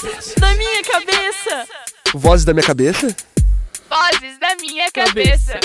[0.00, 1.68] Vozes da minha cabeça.
[2.14, 3.16] Vozes da minha cabeça?
[3.90, 5.60] Vozes da minha cabeça.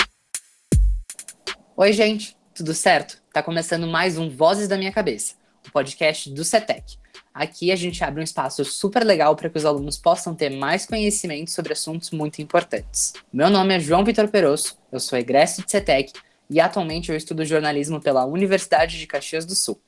[1.77, 3.21] Oi, gente, tudo certo?
[3.31, 6.97] Tá começando mais um Vozes da Minha Cabeça, o um podcast do CETEC.
[7.31, 10.87] Aqui a gente abre um espaço super legal para que os alunos possam ter mais
[10.87, 13.13] conhecimento sobre assuntos muito importantes.
[13.31, 16.11] Meu nome é João Vitor Perosso, eu sou egresso de CETEC
[16.49, 19.79] e atualmente eu estudo jornalismo pela Universidade de Caxias do Sul.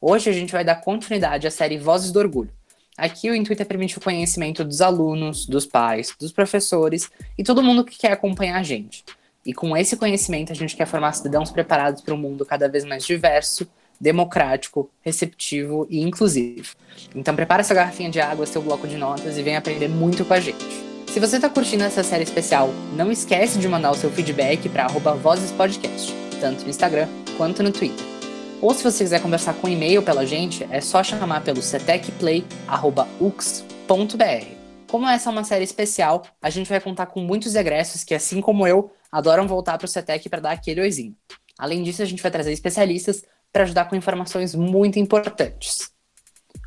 [0.00, 2.56] Hoje a gente vai dar continuidade à série Vozes do Orgulho.
[2.96, 7.62] Aqui o intuito é permitir o conhecimento dos alunos, dos pais, dos professores e todo
[7.62, 9.04] mundo que quer acompanhar a gente.
[9.44, 12.84] E com esse conhecimento a gente quer formar cidadãos preparados para um mundo cada vez
[12.84, 13.68] mais diverso,
[14.00, 16.74] democrático, receptivo e inclusivo.
[17.14, 20.34] Então prepara sua garrafinha de água, seu bloco de notas e vem aprender muito com
[20.34, 20.64] a gente.
[21.06, 24.88] Se você está curtindo essa série especial, não esquece de mandar o seu feedback para
[24.88, 28.15] @vozespodcast, tanto no Instagram quanto no Twitter.
[28.60, 34.56] Ou se você quiser conversar com e-mail pela gente, é só chamar pelo cetecplay@ux.br.
[34.88, 38.40] Como essa é uma série especial, a gente vai contar com muitos egressos que, assim
[38.40, 41.14] como eu, adoram voltar para o CETEC para dar aquele oizinho.
[41.58, 45.90] Além disso, a gente vai trazer especialistas para ajudar com informações muito importantes.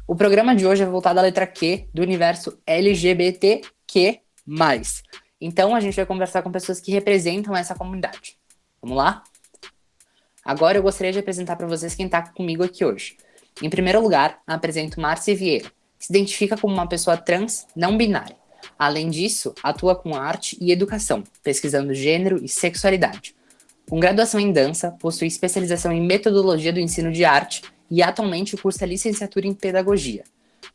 [0.08, 4.21] O programa de hoje é voltado à letra Q do universo LGBTQ+.
[5.39, 8.38] Então, a gente vai conversar com pessoas que representam essa comunidade.
[8.81, 9.23] Vamos lá?
[10.50, 13.16] Agora eu gostaria de apresentar para vocês quem está comigo aqui hoje.
[13.61, 18.36] Em primeiro lugar, apresento Márcia Vieira, que se identifica como uma pessoa trans não binária.
[18.75, 23.36] Além disso, atua com arte e educação, pesquisando gênero e sexualidade.
[23.88, 28.88] Com graduação em dança, possui especialização em metodologia do ensino de arte e atualmente cursa
[28.88, 30.23] licenciatura em pedagogia.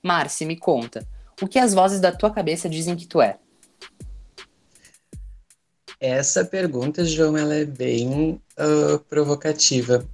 [0.00, 1.04] Márcia, me conta,
[1.42, 3.38] o que as vozes da tua cabeça dizem que tu é?
[6.06, 10.06] Essa pergunta, João, ela é bem uh, provocativa.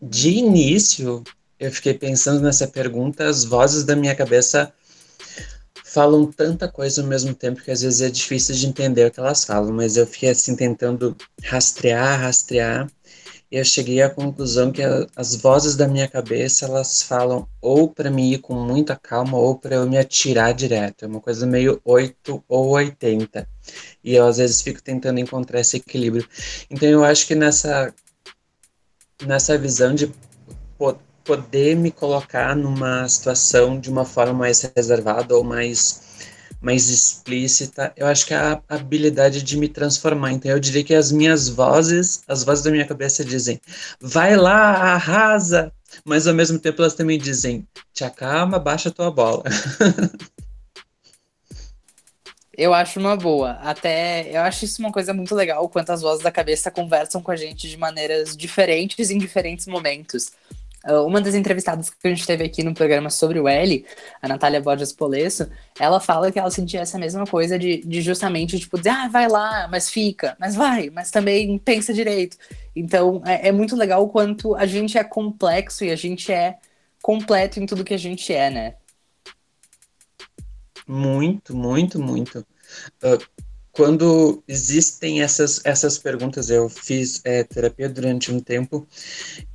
[0.00, 1.24] De início,
[1.58, 4.72] eu fiquei pensando nessa pergunta, as vozes da minha cabeça
[5.84, 9.18] falam tanta coisa ao mesmo tempo que às vezes é difícil de entender o que
[9.18, 12.88] elas falam, mas eu fiquei assim tentando rastrear, rastrear,
[13.52, 18.10] eu cheguei à conclusão que a, as vozes da minha cabeça elas falam ou para
[18.10, 21.78] mim ir com muita calma ou para eu me atirar direto, é uma coisa meio
[21.84, 23.46] 8 ou 80.
[24.02, 26.26] E eu às vezes fico tentando encontrar esse equilíbrio.
[26.70, 27.94] Então eu acho que nessa
[29.26, 30.10] nessa visão de
[31.22, 36.11] poder me colocar numa situação de uma forma mais reservada ou mais
[36.62, 40.32] mais explícita, eu acho que é a habilidade de me transformar.
[40.32, 43.60] Então eu diria que as minhas vozes, as vozes da minha cabeça dizem:
[44.00, 45.72] "Vai lá, arrasa",
[46.04, 49.42] mas ao mesmo tempo elas também dizem: "Te acalma, baixa tua bola".
[52.56, 53.52] Eu acho uma boa.
[53.62, 57.30] Até eu acho isso uma coisa muito legal, quanto as vozes da cabeça conversam com
[57.30, 60.32] a gente de maneiras diferentes em diferentes momentos.
[60.86, 63.86] Uh, uma das entrevistadas que a gente teve aqui no programa sobre o L,
[64.20, 65.48] a Natália Borges Polesso,
[65.78, 69.28] ela fala que ela sentia essa mesma coisa de, de justamente, tipo, dizer, ah, vai
[69.28, 72.36] lá, mas fica, mas vai, mas também pensa direito.
[72.74, 76.58] Então, é, é muito legal o quanto a gente é complexo e a gente é
[77.00, 78.74] completo em tudo que a gente é, né?
[80.86, 82.46] Muito, muito, muito.
[83.02, 83.41] Uh,
[83.72, 88.86] quando existem essas, essas perguntas, eu fiz é, terapia durante um tempo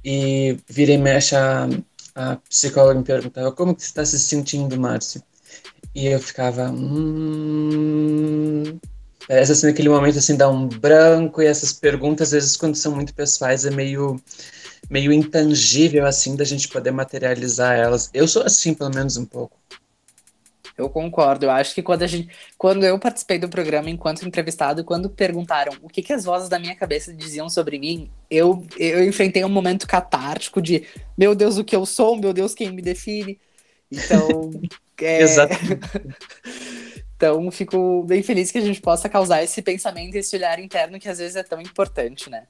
[0.03, 1.69] e virei e mexe a,
[2.15, 5.21] a psicóloga me perguntava como que você está se sentindo, Márcio?
[5.93, 8.63] E eu ficava, hum...
[9.27, 12.95] Parece assim, naquele momento, assim, dá um branco, e essas perguntas, às vezes, quando são
[12.95, 14.15] muito pessoais, é meio,
[14.89, 18.09] meio intangível, assim, da gente poder materializar elas.
[18.13, 19.56] Eu sou assim, pelo menos um pouco.
[20.77, 21.47] Eu concordo.
[21.47, 25.73] Eu acho que quando a gente, quando eu participei do programa enquanto entrevistado, quando perguntaram
[25.81, 29.49] o que, que as vozes da minha cabeça diziam sobre mim, eu, eu enfrentei um
[29.49, 30.85] momento catártico de
[31.17, 33.39] meu Deus, o que eu sou, meu Deus, quem me define.
[33.91, 34.51] Então,
[35.01, 35.21] é...
[35.21, 35.55] Exato.
[37.17, 41.09] então, fico bem feliz que a gente possa causar esse pensamento, esse olhar interno que
[41.09, 42.43] às vezes é tão importante, né?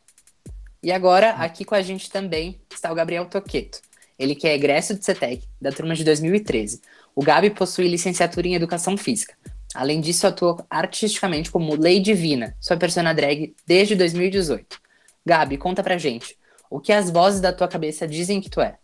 [0.84, 3.80] E agora, aqui com a gente também está o Gabriel Toqueto.
[4.20, 6.82] Ele que é egresso de CETEC, da turma de 2013.
[7.18, 9.36] O Gabi possui licenciatura em Educação Física.
[9.74, 14.80] Além disso, atua artisticamente como Lei Divina, sua persona drag, desde 2018.
[15.26, 16.38] Gabi, conta pra gente,
[16.70, 18.78] o que as vozes da tua cabeça dizem que tu é?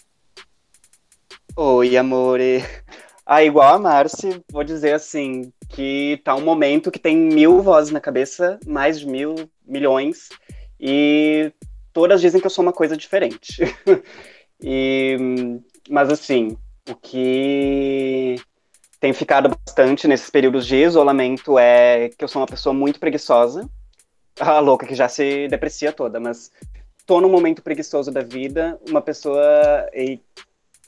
[1.55, 2.65] Oi, amore.
[3.23, 7.91] Ah, igual a Marci, vou dizer assim, que tá um momento que tem mil vozes
[7.91, 10.29] na cabeça, mais de mil, milhões,
[10.79, 11.53] e
[11.93, 13.61] todas dizem que eu sou uma coisa diferente.
[14.59, 16.57] e, mas assim,
[16.89, 18.35] o que
[18.99, 23.69] tem ficado bastante nesses períodos de isolamento é que eu sou uma pessoa muito preguiçosa.
[24.39, 26.51] A louca que já se deprecia toda, mas
[27.05, 29.41] tô num momento preguiçoso da vida, uma pessoa
[29.93, 30.19] e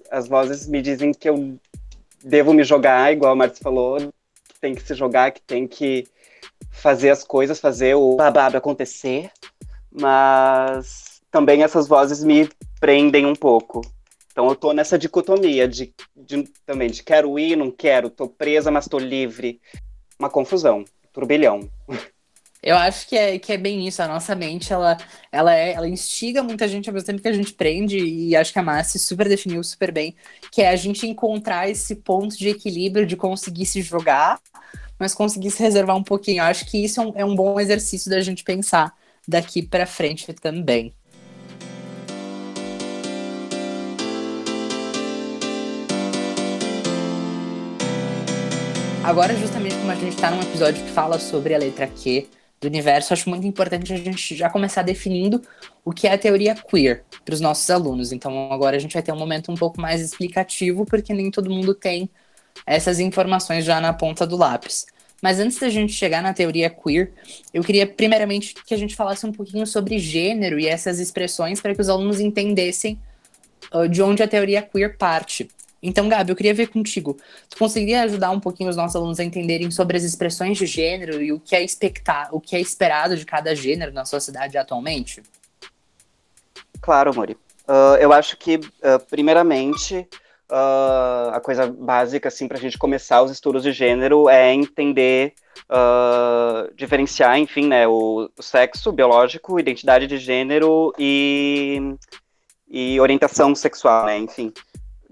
[0.09, 1.59] as vozes me dizem que eu
[2.23, 6.07] devo me jogar, igual a Marcia falou, que tem que se jogar, que tem que
[6.71, 9.29] fazer as coisas, fazer o babado acontecer,
[9.91, 12.49] mas também essas vozes me
[12.79, 13.81] prendem um pouco.
[14.35, 18.69] Então eu tô nessa dicotomia de, de também de quero ir, não quero, tô presa,
[18.69, 19.61] mas tô livre.
[20.19, 20.83] Uma confusão,
[21.13, 21.69] turbilhão.
[22.61, 24.01] Eu acho que é, que é bem isso.
[24.01, 24.97] A nossa mente, ela,
[25.31, 28.51] ela, é, ela instiga muita gente ao mesmo tempo que a gente prende, e acho
[28.51, 30.13] que a Márcia super definiu super bem,
[30.51, 34.41] que é a gente encontrar esse ponto de equilíbrio de conseguir se jogar,
[34.99, 36.39] mas conseguir se reservar um pouquinho.
[36.39, 38.93] Eu acho que isso é um, é um bom exercício da gente pensar
[39.25, 40.93] daqui para frente também.
[49.05, 52.27] Agora, justamente como a gente está num episódio que fala sobre a letra Q
[52.59, 55.43] do universo, acho muito importante a gente já começar definindo
[55.85, 58.11] o que é a teoria queer para os nossos alunos.
[58.11, 61.51] Então, agora a gente vai ter um momento um pouco mais explicativo, porque nem todo
[61.51, 62.09] mundo tem
[62.65, 64.87] essas informações já na ponta do lápis.
[65.21, 67.13] Mas antes da gente chegar na teoria queer,
[67.53, 71.75] eu queria primeiramente que a gente falasse um pouquinho sobre gênero e essas expressões para
[71.75, 72.99] que os alunos entendessem
[73.71, 75.47] uh, de onde a teoria queer parte.
[75.85, 77.15] Então, Gabi, eu queria ver contigo.
[77.49, 81.21] Tu conseguiria ajudar um pouquinho os nossos alunos a entenderem sobre as expressões de gênero
[81.21, 85.21] e o que é expectar, o que é esperado de cada gênero na sociedade atualmente?
[86.81, 87.33] Claro, Mori.
[87.67, 90.07] Uh, eu acho que, uh, primeiramente,
[90.49, 95.33] uh, a coisa básica, assim, para a gente começar os estudos de gênero é entender,
[96.75, 101.95] diferenciar, enfim, né, o, o sexo biológico, identidade de gênero e,
[102.69, 104.53] e orientação sexual, né, enfim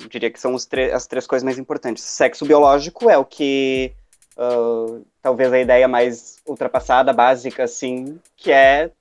[0.09, 0.65] diria que são as
[1.07, 2.03] três coisas mais importantes.
[2.03, 3.93] Sexo biológico é o que
[4.37, 8.91] uh, talvez a ideia mais ultrapassada, básica, assim, que é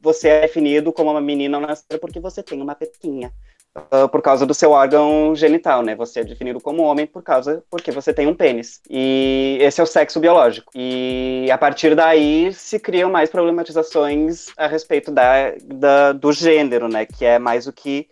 [0.00, 3.32] você é definido como uma menina nascida porque você tem uma pequinha.
[3.76, 5.94] Uh, por causa do seu órgão genital, né?
[5.94, 8.80] Você é definido como homem por causa porque você tem um pênis.
[8.90, 10.72] E esse é o sexo biológico.
[10.74, 17.06] E a partir daí se criam mais problematizações a respeito da, da do gênero, né?
[17.06, 18.08] Que é mais o que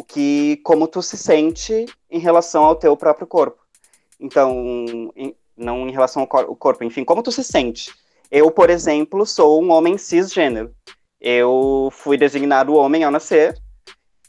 [0.00, 3.60] o que como tu se sente em relação ao teu próprio corpo.
[4.18, 4.74] Então,
[5.14, 7.92] em, não em relação ao cor corpo, enfim, como tu se sente.
[8.30, 10.74] Eu, por exemplo, sou um homem cisgênero.
[11.20, 13.60] Eu fui designado homem ao nascer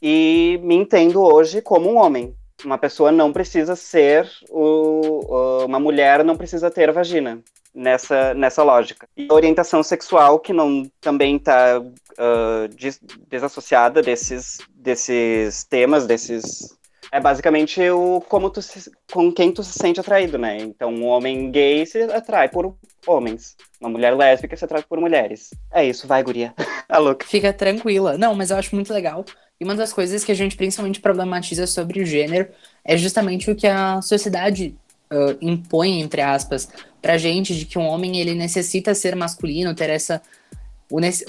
[0.02, 2.36] e me entendo hoje como um homem.
[2.62, 7.42] Uma pessoa não precisa ser o, uma mulher não precisa ter vagina
[7.74, 9.08] nessa, nessa lógica.
[9.16, 16.76] E a orientação sexual, que não também está uh, des desassociada desses, desses temas, desses.
[17.10, 20.56] É basicamente o como tu se, com quem tu se sente atraído, né?
[20.58, 22.74] Então, um homem gay se atrai por
[23.06, 23.54] homens.
[23.78, 25.50] Uma mulher lésbica se atrai por mulheres.
[25.70, 26.54] É isso, vai, guria.
[26.88, 27.26] a louca.
[27.26, 28.16] Fica tranquila.
[28.16, 29.24] Não, mas eu acho muito legal.
[29.60, 32.48] E uma das coisas que a gente principalmente problematiza sobre o gênero
[32.84, 34.74] é justamente o que a sociedade
[35.12, 36.68] uh, impõe, entre aspas,
[37.02, 40.22] pra gente de que um homem ele necessita ser masculino, ter essa.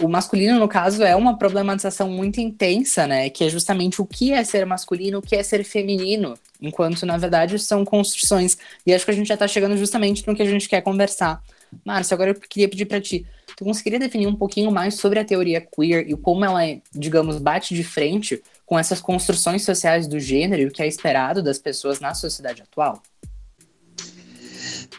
[0.02, 3.30] O, masculino, no caso, é uma problematização muito intensa, né?
[3.30, 7.18] Que é justamente o que é ser masculino, o que é ser feminino, enquanto, na
[7.18, 8.58] verdade, são construções.
[8.86, 11.42] E acho que a gente já tá chegando justamente no que a gente quer conversar.
[11.86, 15.26] Márcio, agora eu queria pedir para ti, tu conseguiria definir um pouquinho mais sobre a
[15.26, 16.60] teoria queer e como ela,
[16.94, 21.42] digamos, bate de frente com essas construções sociais do gênero e o que é esperado
[21.42, 23.02] das pessoas na sociedade atual?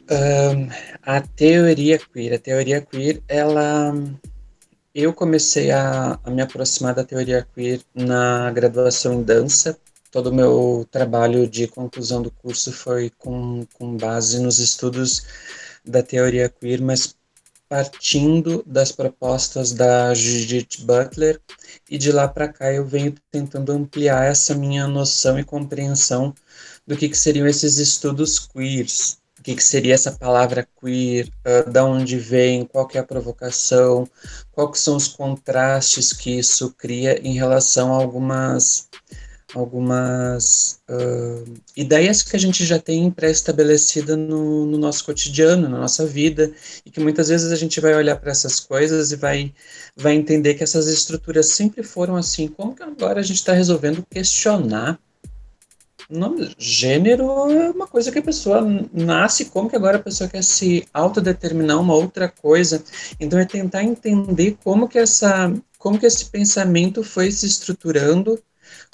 [0.03, 0.69] Um,
[1.03, 3.93] a teoria queer, a teoria queer, ela,
[4.95, 9.79] eu comecei a, a, me aproximar da teoria queer na graduação em dança.
[10.11, 15.23] Todo o meu trabalho de conclusão do curso foi com, com base nos estudos
[15.85, 17.17] da teoria queer, mas
[17.69, 21.41] partindo das propostas da Judith Butler,
[21.91, 26.35] e de lá para cá eu venho tentando ampliar essa minha noção e compreensão
[26.87, 31.85] do que, que seriam esses estudos queers que, que seria essa palavra queer, uh, da
[31.85, 34.09] onde vem, qual que é a provocação,
[34.51, 38.89] quais são os contrastes que isso cria em relação a algumas
[39.55, 41.45] algumas uh,
[41.77, 46.53] ideias que a gente já tem pré-estabelecida no, no, nosso cotidiano, na nossa vida,
[46.85, 49.55] e que muitas vezes a gente vai olhar para essas coisas e vai,
[49.95, 52.49] vai entender que essas estruturas sempre foram assim.
[52.49, 54.99] Como que agora a gente está resolvendo questionar
[56.09, 58.61] nome, gênero é uma coisa que a pessoa
[58.93, 62.83] nasce, como que agora a pessoa quer se autodeterminar uma outra coisa.
[63.19, 68.39] Então é tentar entender como que essa, como que esse pensamento foi se estruturando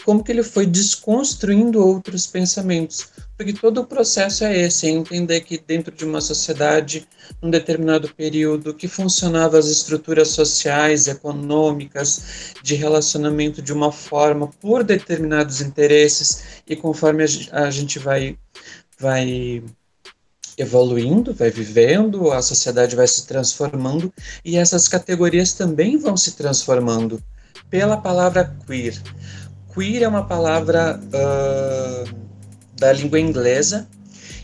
[0.04, 3.08] como que ele foi desconstruindo outros pensamentos.
[3.36, 7.08] Porque todo o processo é esse, é entender que dentro de uma sociedade,
[7.40, 14.84] num determinado período, que funcionavam as estruturas sociais, econômicas, de relacionamento de uma forma por
[14.84, 18.38] determinados interesses, e conforme a gente vai
[18.98, 19.62] vai
[20.58, 24.12] evoluindo, vai vivendo, a sociedade vai se transformando
[24.44, 27.22] e essas categorias também vão se transformando
[27.70, 29.00] pela palavra queer.
[29.72, 32.20] Queer é uma palavra uh,
[32.78, 33.88] da língua inglesa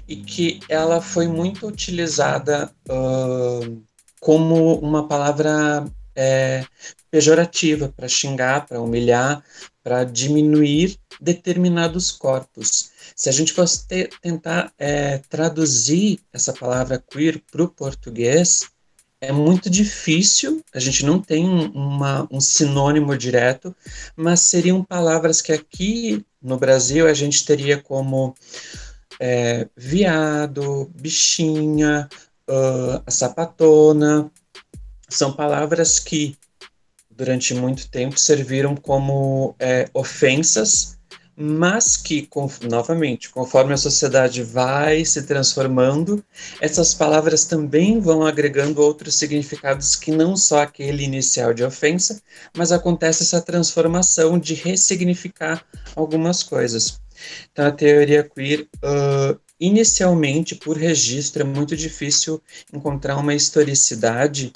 [0.07, 3.83] e que ela foi muito utilizada uh,
[4.21, 6.65] como uma palavra é,
[7.11, 9.45] pejorativa para xingar, para humilhar,
[9.83, 12.91] para diminuir determinados corpos.
[13.15, 13.87] Se a gente fosse
[14.23, 18.71] tentar é, traduzir essa palavra queer para o português,
[19.21, 23.75] é muito difícil, a gente não tem uma, um sinônimo direto,
[24.15, 28.35] mas seriam palavras que aqui no Brasil a gente teria como
[29.19, 32.09] é, viado, bichinha,
[32.49, 34.31] uh, sapatona.
[35.09, 36.37] São palavras que
[37.11, 40.96] durante muito tempo serviram como é, ofensas
[41.37, 46.25] mas que, com, novamente, conforme a sociedade vai se transformando,
[46.61, 52.23] essas palavras também vão agregando outros significados que não só aquele inicial de ofensa,
[52.57, 55.63] mas acontece essa transformação de ressignificar
[55.95, 56.99] algumas coisas.
[57.53, 64.53] Então, a teoria queer, uh, inicialmente, por registro, é muito difícil encontrar uma historicidade,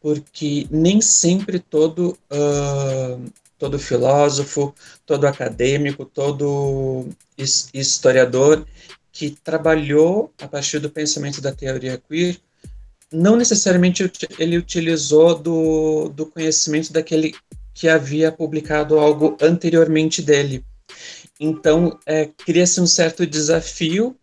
[0.00, 2.16] porque nem sempre todo.
[2.30, 4.74] Uh, todo filósofo,
[5.06, 8.66] todo acadêmico, todo historiador
[9.12, 12.38] que trabalhou a partir do pensamento da teoria queer,
[13.12, 17.34] não necessariamente ele utilizou do, do conhecimento daquele
[17.72, 20.64] que havia publicado algo anteriormente dele.
[21.38, 24.16] Então, é, cria-se um certo desafio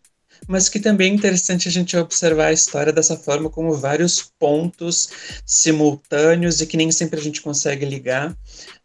[0.48, 5.10] mas que também é interessante a gente observar a história dessa forma, como vários pontos
[5.46, 8.36] simultâneos e que nem sempre a gente consegue ligar,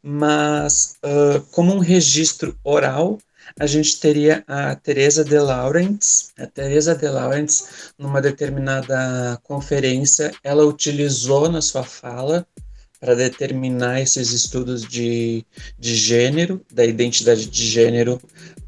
[0.02, 3.18] mas uh, como um registro oral,
[3.60, 6.32] a gente teria a Teresa de Laurents.
[6.38, 12.46] A Teresa de Laurents, numa determinada conferência, ela utilizou na sua fala
[13.00, 15.46] para determinar esses estudos de,
[15.78, 18.20] de gênero, da identidade de gênero,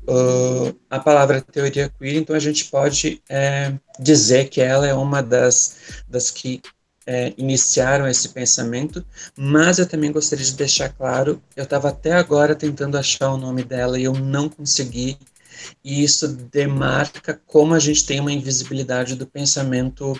[0.09, 5.21] uh, a palavra teoria queer, então a gente pode é, dizer que ela é uma
[5.21, 6.61] das, das que
[7.05, 9.03] é, iniciaram esse pensamento,
[9.35, 13.63] mas eu também gostaria de deixar claro, eu estava até agora tentando achar o nome
[13.63, 15.17] dela e eu não consegui,
[15.83, 20.19] e isso demarca como a gente tem uma invisibilidade do pensamento.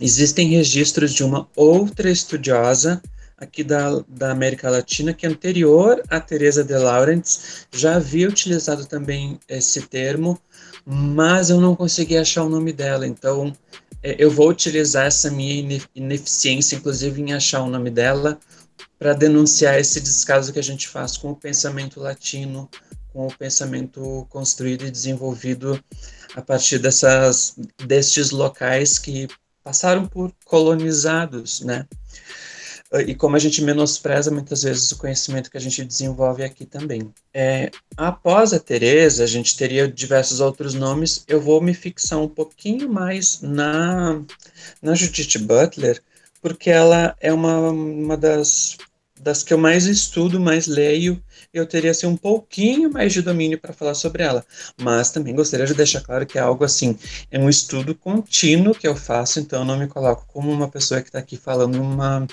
[0.00, 3.00] Existem registros de uma outra estudiosa
[3.44, 9.38] aqui da, da América Latina, que anterior a Teresa de Laurentiis já havia utilizado também
[9.48, 10.38] esse termo,
[10.84, 13.52] mas eu não consegui achar o nome dela, então
[14.02, 18.38] é, eu vou utilizar essa minha ineficiência, inclusive, em achar o nome dela,
[18.98, 22.68] para denunciar esse descaso que a gente faz com o pensamento latino,
[23.12, 25.82] com o pensamento construído e desenvolvido
[26.34, 29.28] a partir dessas, destes locais que
[29.62, 31.86] passaram por colonizados, né?
[33.00, 37.12] E como a gente menospreza muitas vezes o conhecimento que a gente desenvolve aqui também.
[37.32, 41.24] É, após a Teresa, a gente teria diversos outros nomes.
[41.26, 44.20] Eu vou me fixar um pouquinho mais na,
[44.80, 46.00] na Judith Butler,
[46.40, 48.76] porque ela é uma, uma das,
[49.18, 51.20] das que eu mais estudo, mais leio.
[51.52, 54.44] Eu teria assim, um pouquinho mais de domínio para falar sobre ela.
[54.80, 56.96] Mas também gostaria de deixar claro que é algo assim,
[57.30, 61.00] é um estudo contínuo que eu faço, então eu não me coloco como uma pessoa
[61.00, 62.26] que está aqui falando uma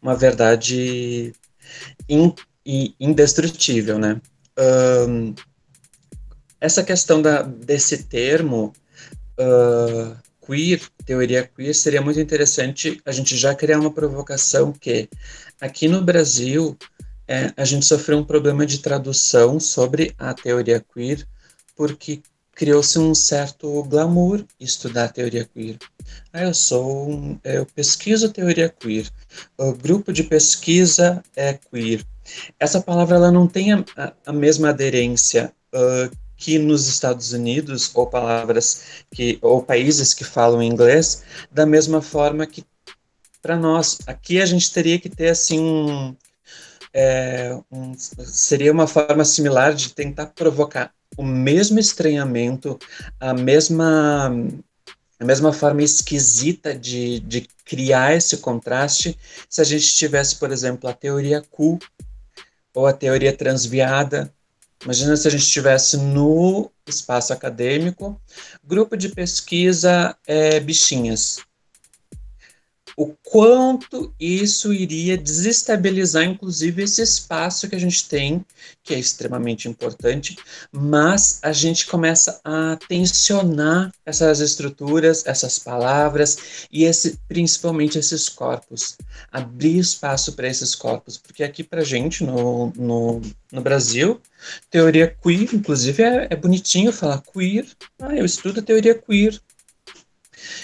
[0.00, 1.32] uma verdade
[2.08, 2.34] in,
[2.98, 4.20] indestrutível, né?
[4.58, 5.34] Um,
[6.60, 8.72] essa questão da, desse termo
[9.38, 15.08] uh, queer, teoria queer, seria muito interessante a gente já criar uma provocação que
[15.60, 16.76] aqui no Brasil
[17.26, 21.26] é, a gente sofreu um problema de tradução sobre a teoria queer,
[21.74, 22.22] porque
[22.54, 25.78] criou-se um certo glamour estudar teoria queer.
[26.32, 29.08] Ah, eu sou um, eu pesquiso teoria queer.
[29.58, 32.04] O grupo de pesquisa é queer.
[32.58, 33.84] Essa palavra ela não tem a,
[34.26, 40.62] a mesma aderência uh, que nos Estados Unidos ou palavras que ou países que falam
[40.62, 42.64] inglês da mesma forma que
[43.40, 46.16] para nós aqui a gente teria que ter assim um,
[46.92, 52.78] é, um, seria uma forma similar de tentar provocar o mesmo estranhamento,
[53.20, 54.30] a mesma
[55.22, 59.16] a mesma forma esquisita de, de criar esse contraste
[59.48, 61.78] se a gente tivesse, por exemplo, a teoria Q
[62.74, 64.34] ou a teoria transviada.
[64.82, 68.20] Imagina se a gente estivesse no espaço acadêmico,
[68.64, 71.38] grupo de pesquisa é, bichinhas.
[72.96, 78.44] O quanto isso iria desestabilizar, inclusive, esse espaço que a gente tem,
[78.82, 80.36] que é extremamente importante,
[80.70, 88.96] mas a gente começa a tensionar essas estruturas, essas palavras e esse, principalmente esses corpos,
[89.30, 93.20] abrir espaço para esses corpos, porque aqui para gente no, no,
[93.50, 94.20] no Brasil,
[94.70, 97.66] teoria queer, inclusive é, é bonitinho falar queer,
[98.00, 99.40] ah, eu estudo teoria queer,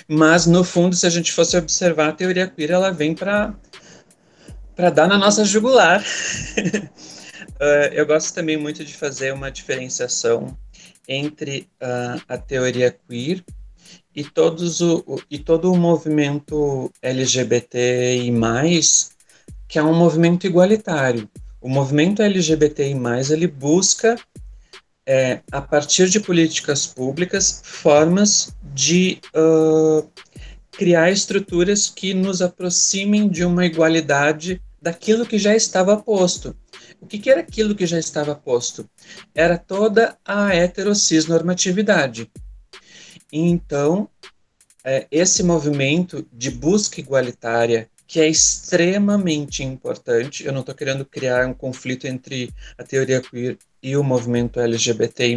[0.07, 3.55] mas, no fundo, se a gente fosse observar, a teoria queer ela vem para
[4.95, 6.01] dar na nossa jugular.
[6.01, 10.57] uh, eu gosto também muito de fazer uma diferenciação
[11.09, 13.43] entre uh, a teoria queer
[14.15, 18.33] e, todos o, o, e todo o movimento LGBTI+,
[19.67, 21.29] que é um movimento igualitário.
[21.61, 22.95] O movimento LGBTI+,
[23.31, 24.17] ele busca
[25.09, 30.07] é, a partir de políticas públicas, formas de uh,
[30.71, 36.55] criar estruturas que nos aproximem de uma igualdade daquilo que já estava posto.
[37.01, 38.87] O que, que era aquilo que já estava posto?
[39.35, 42.31] Era toda a heterocisnormatividade.
[43.33, 44.11] Então,
[44.85, 51.47] é, esse movimento de busca igualitária, que é extremamente importante, eu não estou querendo criar
[51.47, 55.37] um conflito entre a teoria queer e o movimento LGBTI+,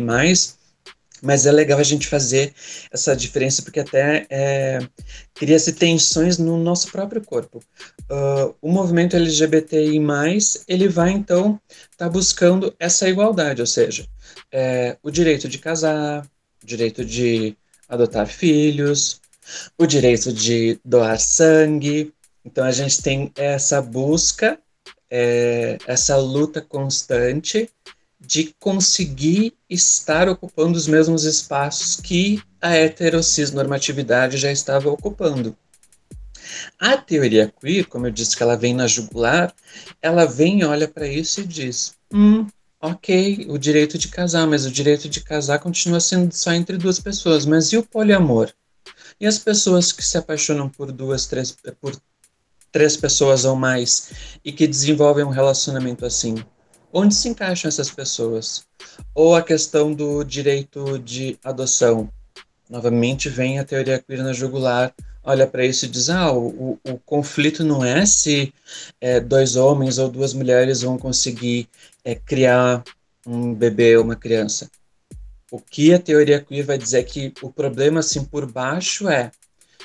[1.22, 2.54] mas é legal a gente fazer
[2.92, 4.80] essa diferença porque até é,
[5.36, 7.60] cria-se tensões no nosso próprio corpo.
[8.10, 10.00] Uh, o movimento LGBTI+,
[10.68, 14.08] ele vai então estar tá buscando essa igualdade, ou seja,
[14.52, 16.26] é, o direito de casar,
[16.62, 17.56] o direito de
[17.88, 19.22] adotar filhos,
[19.78, 22.14] o direito de doar sangue.
[22.44, 24.60] Então a gente tem essa busca,
[25.10, 27.70] é, essa luta constante
[28.32, 35.54] de conseguir estar ocupando os mesmos espaços que a heterocisnormatividade já estava ocupando.
[36.80, 39.54] A teoria queer, como eu disse que ela vem na jugular,
[40.02, 42.48] ela vem, olha para isso e diz: hum,
[42.80, 47.00] ok, o direito de casar, mas o direito de casar continua sendo só entre duas
[47.00, 47.46] pessoas.
[47.46, 48.50] Mas e o poliamor?
[49.20, 52.00] E as pessoas que se apaixonam por duas, três, por
[52.72, 56.42] três pessoas ou mais e que desenvolvem um relacionamento assim?
[56.94, 58.66] Onde se encaixam essas pessoas?
[59.16, 62.10] Ou a questão do direito de adoção.
[62.70, 66.98] Novamente vem a teoria queer na jugular, olha para isso e diz: ah, o, o,
[67.06, 68.54] conflito não é se
[69.00, 71.68] é, dois homens ou duas mulheres vão conseguir
[72.04, 72.84] é, criar
[73.26, 74.70] um bebê ou uma criança.
[75.52, 79.32] O que a teoria queer vai dizer é que o problema, assim, por baixo é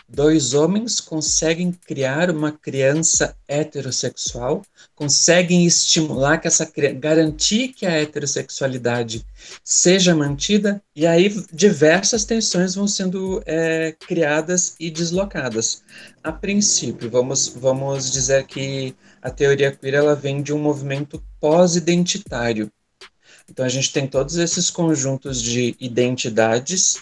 [0.08, 4.62] dois homens conseguem criar uma criança heterossexual,
[4.94, 9.26] conseguem estimular que essa garantir que a heterossexualidade
[9.64, 15.82] seja mantida, e aí diversas tensões vão sendo é, criadas e deslocadas.
[16.22, 22.70] A princípio, vamos, vamos dizer que a teoria queer ela vem de um movimento pós-identitário.
[23.48, 26.98] Então a gente tem todos esses conjuntos de identidades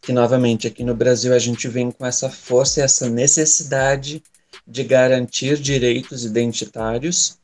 [0.00, 4.22] que novamente aqui no Brasil a gente vem com essa força e essa necessidade
[4.66, 7.38] de garantir direitos identitários,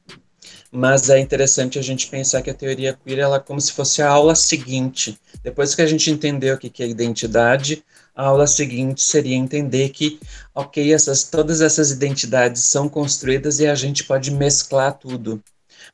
[0.70, 4.02] mas é interessante a gente pensar que a teoria queer ela é como se fosse
[4.02, 5.18] a aula seguinte.
[5.42, 10.20] Depois que a gente entendeu o que é identidade, a aula seguinte seria entender que,
[10.54, 15.42] ok, essas, todas essas identidades são construídas e a gente pode mesclar tudo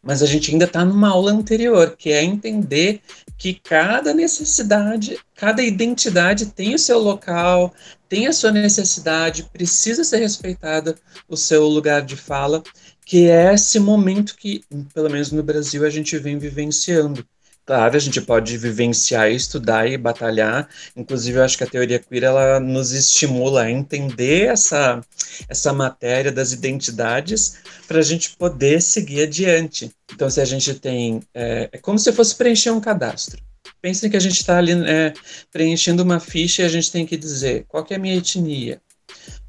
[0.02, 3.00] mas a gente ainda está numa aula anterior, que é entender
[3.36, 7.74] que cada necessidade, cada identidade tem o seu local,
[8.08, 10.96] tem a sua necessidade, precisa ser respeitada
[11.28, 12.62] o seu lugar de fala,
[13.04, 17.26] que é esse momento que, pelo menos no Brasil, a gente vem vivenciando.
[17.70, 20.68] Claro, a gente pode vivenciar, estudar e batalhar.
[20.96, 25.00] Inclusive, eu acho que a teoria queer ela nos estimula a entender essa,
[25.48, 29.94] essa matéria das identidades para a gente poder seguir adiante.
[30.12, 31.22] Então, se a gente tem.
[31.32, 33.40] É, é como se fosse preencher um cadastro.
[33.80, 35.12] Pensem que a gente está ali é,
[35.52, 38.82] preenchendo uma ficha e a gente tem que dizer qual que é a minha etnia,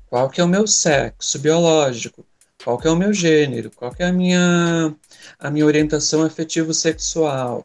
[0.05, 2.23] qual que é o meu sexo biológico,
[2.63, 4.95] qual que é o meu gênero, qual que é a minha,
[5.39, 7.63] a minha orientação afetivo-sexual,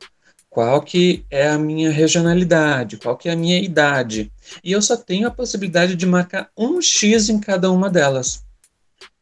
[0.57, 4.33] qual que é a minha regionalidade, qual que é a minha idade.
[4.65, 8.43] E eu só tenho a possibilidade de marcar um X em cada uma delas.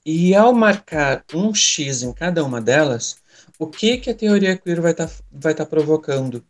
[0.07, 3.17] E ao marcar um X em cada uma delas,
[3.59, 6.45] o que, que a teoria queer vai estar tá, vai tá provocando?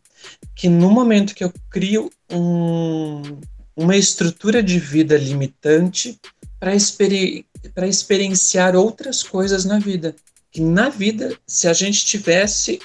[0.53, 3.23] Que no momento que eu crio um,
[3.75, 6.19] uma estrutura de vida limitante
[6.59, 7.43] para experi
[7.75, 10.15] experienciar outras coisas na vida.
[10.51, 12.79] Que na vida, se a gente tivesse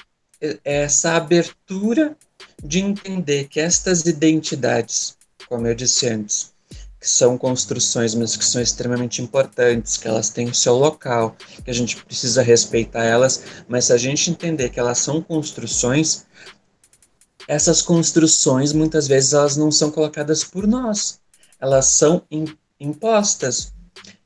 [0.63, 2.17] essa abertura
[2.63, 6.51] de entender que estas identidades, como eu disse antes,
[6.99, 11.71] que são construções, mas que são extremamente importantes, que elas têm o seu local, que
[11.71, 16.25] a gente precisa respeitar elas, mas se a gente entender que elas são construções,
[17.47, 21.19] essas construções muitas vezes elas não são colocadas por nós,
[21.59, 22.21] elas são
[22.79, 23.73] impostas.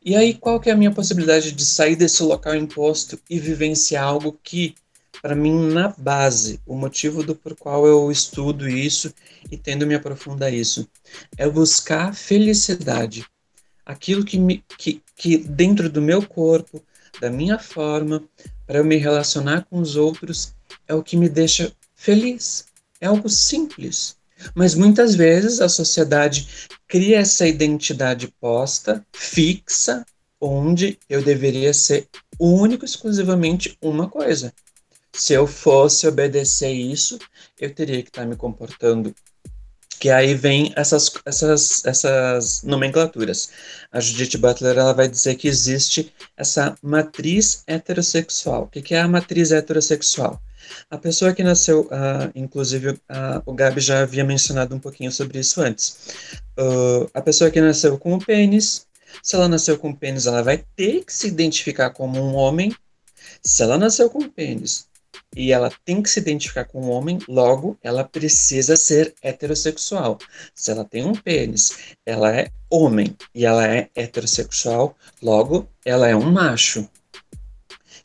[0.03, 4.03] E aí qual que é a minha possibilidade de sair desse local imposto e vivenciar
[4.03, 4.75] algo que
[5.25, 9.11] para mim na base, o motivo do por qual eu estudo isso
[9.49, 10.87] e tendo me aprofundar isso
[11.35, 13.25] é buscar felicidade.
[13.83, 16.79] Aquilo que, me, que, que dentro do meu corpo,
[17.19, 18.23] da minha forma,
[18.67, 20.53] para eu me relacionar com os outros,
[20.87, 22.67] é o que me deixa feliz.
[23.01, 24.17] É algo simples.
[24.53, 30.05] Mas muitas vezes a sociedade cria essa identidade posta, fixa,
[30.39, 32.07] onde eu deveria ser
[32.39, 34.53] único, exclusivamente uma coisa
[35.15, 37.17] se eu fosse obedecer isso,
[37.59, 39.15] eu teria que estar me comportando.
[39.97, 43.49] Que aí vem essas, essas, essas nomenclaturas.
[43.91, 48.63] A Judith Butler ela vai dizer que existe essa matriz heterossexual.
[48.63, 50.41] O que, que é a matriz heterossexual?
[50.89, 52.99] A pessoa que nasceu, uh, inclusive uh,
[53.45, 55.97] o Gabi já havia mencionado um pouquinho sobre isso antes.
[56.59, 58.85] Uh, a pessoa que nasceu com o pênis,
[59.23, 62.75] se ela nasceu com pênis, ela vai ter que se identificar como um homem.
[63.41, 64.87] Se ela nasceu com pênis
[65.35, 70.17] e ela tem que se identificar com um homem, logo ela precisa ser heterossexual.
[70.53, 76.15] Se ela tem um pênis, ela é homem e ela é heterossexual, logo ela é
[76.15, 76.89] um macho.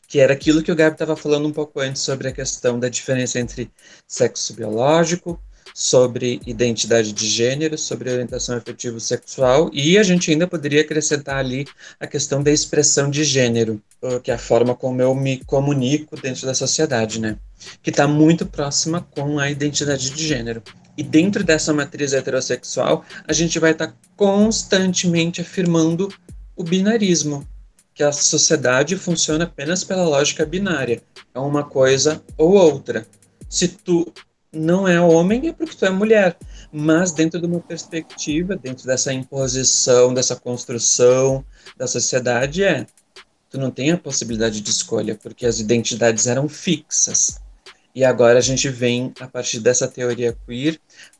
[0.07, 2.89] Que era aquilo que o Gabi estava falando um pouco antes sobre a questão da
[2.89, 3.71] diferença entre
[4.05, 5.41] sexo biológico,
[5.73, 11.65] sobre identidade de gênero, sobre orientação afetivo sexual, e a gente ainda poderia acrescentar ali
[11.99, 13.81] a questão da expressão de gênero,
[14.23, 17.37] que é a forma como eu me comunico dentro da sociedade, né?
[17.81, 20.63] Que está muito próxima com a identidade de gênero.
[20.97, 26.13] E dentro dessa matriz heterossexual, a gente vai estar tá constantemente afirmando
[26.55, 27.47] o binarismo,
[27.93, 31.01] que a sociedade funciona apenas pela lógica binária,
[31.33, 33.05] é uma coisa ou outra.
[33.49, 34.11] Se tu
[34.53, 36.37] não é homem é porque tu é mulher.
[36.71, 41.43] Mas dentro de uma perspectiva, dentro dessa imposição, dessa construção
[41.77, 42.85] da sociedade, é.
[43.49, 47.39] Tu não tem a possibilidade de escolha, porque as identidades eram fixas.
[47.93, 50.79] E agora a gente vem, a partir dessa teoria queer,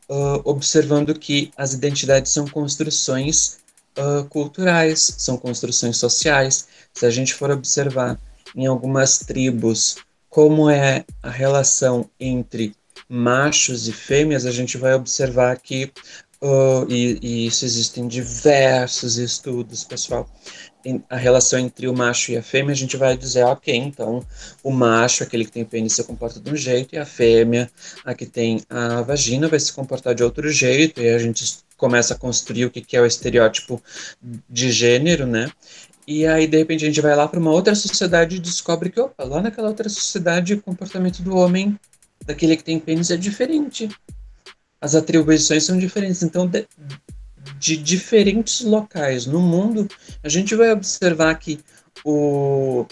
[0.09, 3.59] uh, observando que as identidades são construções
[3.97, 6.67] uh, culturais, são construções sociais.
[6.93, 8.17] Se a gente for observar
[8.55, 9.97] em algumas tribos
[10.29, 12.73] como é a relação entre
[13.11, 15.91] machos e fêmeas, a gente vai observar que,
[16.41, 20.29] uh, e, e, isso existem diversos estudos, pessoal,
[20.85, 24.25] em, a relação entre o macho e a fêmea, a gente vai dizer, ok, então
[24.63, 27.69] o macho, aquele que tem pênis, se comporta de um jeito, e a fêmea,
[28.05, 32.13] a que tem a vagina, vai se comportar de outro jeito, e a gente começa
[32.13, 33.83] a construir o que, que é o estereótipo
[34.49, 35.51] de gênero, né?
[36.07, 38.99] E aí, de repente, a gente vai lá para uma outra sociedade e descobre que,
[38.99, 41.77] opa, lá naquela outra sociedade, o comportamento do homem
[42.31, 43.89] daquele que tem pênis é diferente.
[44.79, 46.23] As atribuições são diferentes.
[46.23, 46.67] Então, de,
[47.59, 49.87] de diferentes locais no mundo,
[50.23, 51.59] a gente vai observar que
[52.03, 52.85] o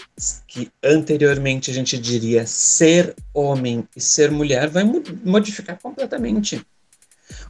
[0.46, 4.84] que anteriormente a gente diria ser homem e ser mulher vai
[5.24, 6.64] modificar completamente.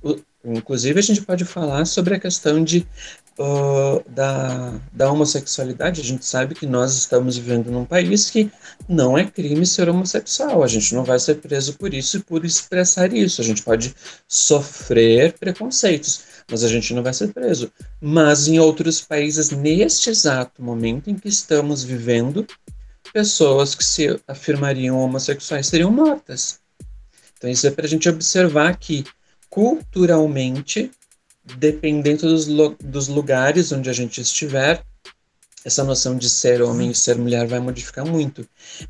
[0.02, 2.86] O, inclusive, a gente pode falar sobre a questão de
[3.40, 8.50] uh, da, da homossexualidade, a gente sabe que nós estamos vivendo num país que
[8.86, 10.62] não é crime ser homossexual.
[10.62, 13.40] A gente não vai ser preso por isso e por expressar isso.
[13.40, 13.94] A gente pode
[14.28, 17.72] sofrer preconceitos, mas a gente não vai ser preso.
[18.00, 22.46] Mas em outros países, neste exato momento em que estamos vivendo,
[23.12, 26.60] pessoas que se afirmariam homossexuais seriam mortas.
[27.38, 29.02] Então, isso é para a gente observar que,
[29.48, 30.90] culturalmente,
[31.56, 32.46] dependendo dos,
[32.80, 34.82] dos lugares onde a gente estiver,
[35.64, 38.46] essa noção de ser homem e ser mulher vai modificar muito.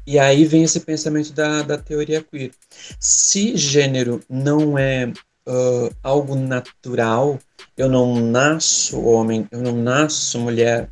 [0.06, 2.52] E aí vem esse pensamento da, da teoria queer.
[2.98, 7.38] Se gênero não é uh, algo natural,
[7.76, 10.88] eu não nasço homem, eu não nasço mulher,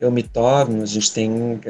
[0.00, 0.82] eu me torno.
[0.82, 1.60] A gente tem uh,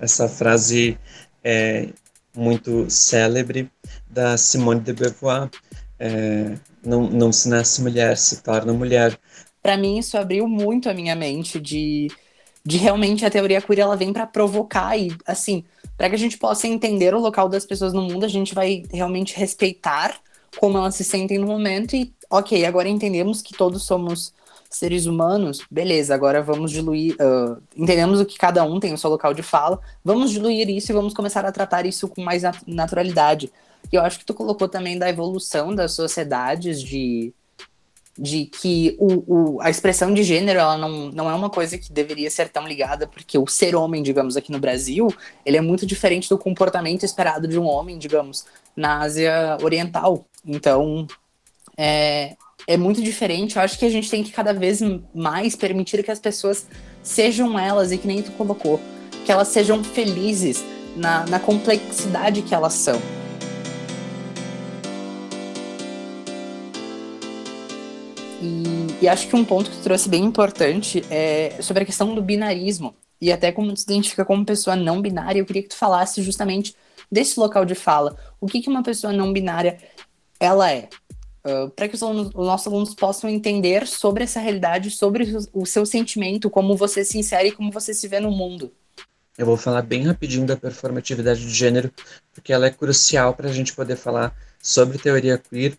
[0.00, 0.98] essa frase
[1.42, 1.88] é,
[2.34, 3.70] muito célebre
[4.08, 5.50] da Simone de Beauvoir.
[5.98, 9.18] É, não, não se nasce mulher, se torna mulher.
[9.62, 12.10] Para mim, isso abriu muito a minha mente de,
[12.64, 15.64] de realmente a teoria queer ela vem para provocar e, assim,
[15.96, 18.82] para que a gente possa entender o local das pessoas no mundo, a gente vai
[18.92, 20.18] realmente respeitar
[20.58, 24.32] como elas se sentem no momento e, ok, agora entendemos que todos somos
[24.74, 29.08] seres humanos, beleza, agora vamos diluir, uh, entendemos o que cada um tem o seu
[29.08, 32.58] local de fala, vamos diluir isso e vamos começar a tratar isso com mais nat
[32.66, 33.52] naturalidade.
[33.92, 37.32] E eu acho que tu colocou também da evolução das sociedades de
[38.16, 41.92] de que o, o, a expressão de gênero ela não, não é uma coisa que
[41.92, 45.12] deveria ser tão ligada, porque o ser homem, digamos, aqui no Brasil,
[45.44, 50.24] ele é muito diferente do comportamento esperado de um homem, digamos, na Ásia Oriental.
[50.46, 51.08] Então,
[51.76, 52.36] é,
[52.68, 53.56] é muito diferente.
[53.56, 54.80] Eu acho que a gente tem que cada vez
[55.12, 56.68] mais permitir que as pessoas
[57.02, 58.80] sejam elas, e que nem tu colocou,
[59.26, 60.64] que elas sejam felizes
[60.96, 63.23] na, na complexidade que elas são.
[69.00, 72.22] E, acho que um ponto que tu trouxe bem importante é sobre a questão do
[72.22, 72.94] binarismo.
[73.20, 76.22] E até como tu se identifica como pessoa não binária, eu queria que tu falasse
[76.22, 76.74] justamente
[77.10, 78.16] desse local de fala.
[78.40, 79.78] O que, que uma pessoa não binária
[80.38, 80.88] ela é?
[81.44, 85.66] Uh, para que os, alunos, os, nossos alunos possam entender sobre essa realidade, sobre o
[85.66, 88.72] seu sentimento, como você se insere e como você se vê no mundo.
[89.36, 91.92] Eu vou falar bem rapidinho da performatividade de gênero,
[92.32, 95.76] porque ela é crucial para a gente poder falar sobre teoria queer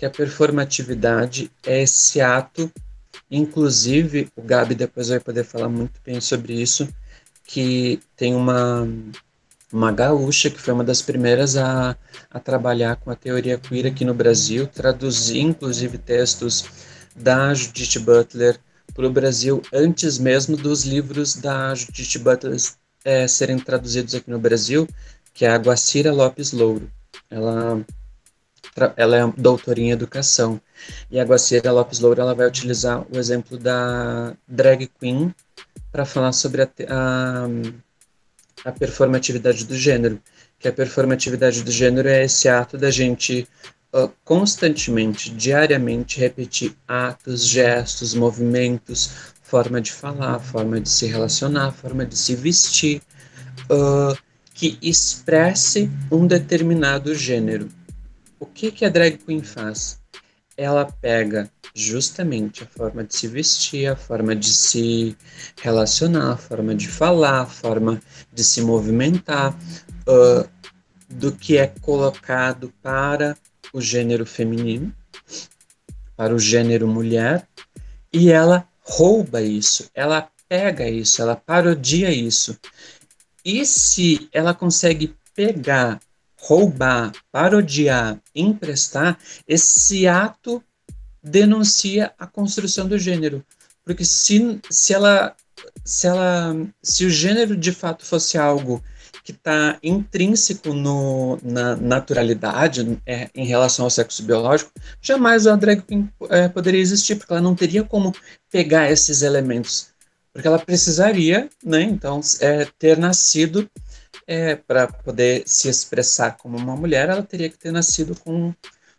[0.00, 2.72] que a performatividade é esse ato,
[3.30, 6.88] inclusive, o Gabi depois vai poder falar muito bem sobre isso,
[7.44, 8.88] que tem uma,
[9.70, 11.94] uma gaúcha que foi uma das primeiras a,
[12.30, 16.64] a trabalhar com a teoria queer aqui no Brasil, traduzir inclusive textos
[17.14, 18.58] da Judith Butler
[18.94, 22.56] para o Brasil antes mesmo dos livros da Judith Butler
[23.04, 24.88] é, serem traduzidos aqui no Brasil,
[25.34, 26.90] que é a Guacira Lopes Louro.
[27.28, 27.84] Ela
[28.96, 30.60] ela é doutora em educação.
[31.10, 35.34] E a Guacira Lopes Loura ela vai utilizar o exemplo da drag queen
[35.92, 37.46] para falar sobre a, a,
[38.64, 40.20] a, performatividade do gênero.
[40.58, 43.48] Que a performatividade do gênero é esse ato da gente
[43.94, 49.10] uh, constantemente, diariamente, repetir atos, gestos, movimentos,
[49.42, 53.02] forma de falar, forma de se relacionar, forma de se vestir,
[53.70, 54.16] uh,
[54.54, 57.68] que expresse um determinado gênero
[58.40, 60.00] o que, que a drag queen faz?
[60.56, 65.16] Ela pega justamente a forma de se vestir, a forma de se
[65.60, 69.56] relacionar, a forma de falar, a forma de se movimentar,
[70.08, 70.48] uh,
[71.08, 73.36] do que é colocado para
[73.72, 74.94] o gênero feminino,
[76.16, 77.46] para o gênero mulher,
[78.12, 82.58] e ela rouba isso, ela pega isso, ela parodia isso.
[83.44, 86.00] E se ela consegue pegar
[86.40, 90.62] roubar, parodiar, emprestar, esse ato
[91.22, 93.44] denuncia a construção do gênero.
[93.84, 95.34] Porque se, se ela
[95.84, 98.82] se ela se o gênero de fato fosse algo
[99.22, 105.82] que está intrínseco no, na naturalidade é, em relação ao sexo biológico, jamais a drag
[105.82, 108.14] queen é, poderia existir, porque ela não teria como
[108.50, 109.88] pegar esses elementos,
[110.32, 113.68] porque ela precisaria, né, então, é, ter nascido
[114.30, 118.54] é, para poder se expressar como uma mulher, ela teria que ter nascido com,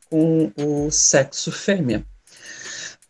[0.10, 2.06] com o sexo fêmea.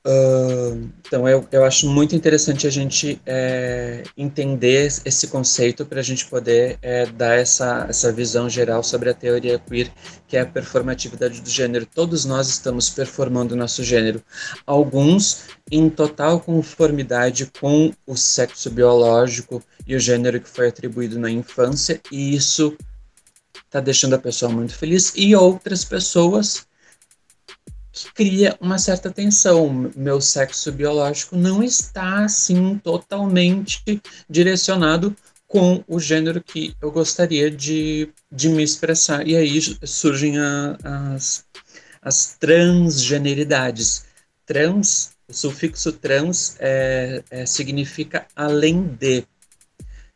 [0.04, 6.04] Uh, então, eu, eu acho muito interessante a gente é, entender esse conceito para a
[6.04, 9.92] gente poder é, dar essa, essa visão geral sobre a teoria queer,
[10.28, 11.86] que é a performatividade do gênero.
[11.86, 14.24] Todos nós estamos performando o nosso gênero.
[14.66, 21.30] Alguns em total conformidade com o sexo biológico e o gênero que foi atribuído na
[21.30, 22.76] infância, e isso
[23.66, 26.66] está deixando a pessoa muito feliz, e outras pessoas
[27.92, 29.92] que cria uma certa tensão.
[29.96, 35.16] Meu sexo biológico não está assim totalmente direcionado
[35.48, 39.28] com o gênero que eu gostaria de, de me expressar.
[39.28, 41.46] E aí surgem a, as,
[42.02, 44.06] as transgeneridades.
[44.46, 49.26] Trans, o sufixo trans é, é, significa além de.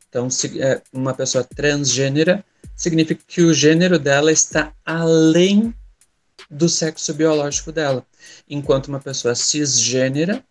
[0.10, 2.44] Então, se, é, uma pessoa transgênera
[2.76, 5.74] significa que o gênero dela está além
[6.50, 8.06] do sexo biológico dela.
[8.50, 10.44] Enquanto uma pessoa cisgênera,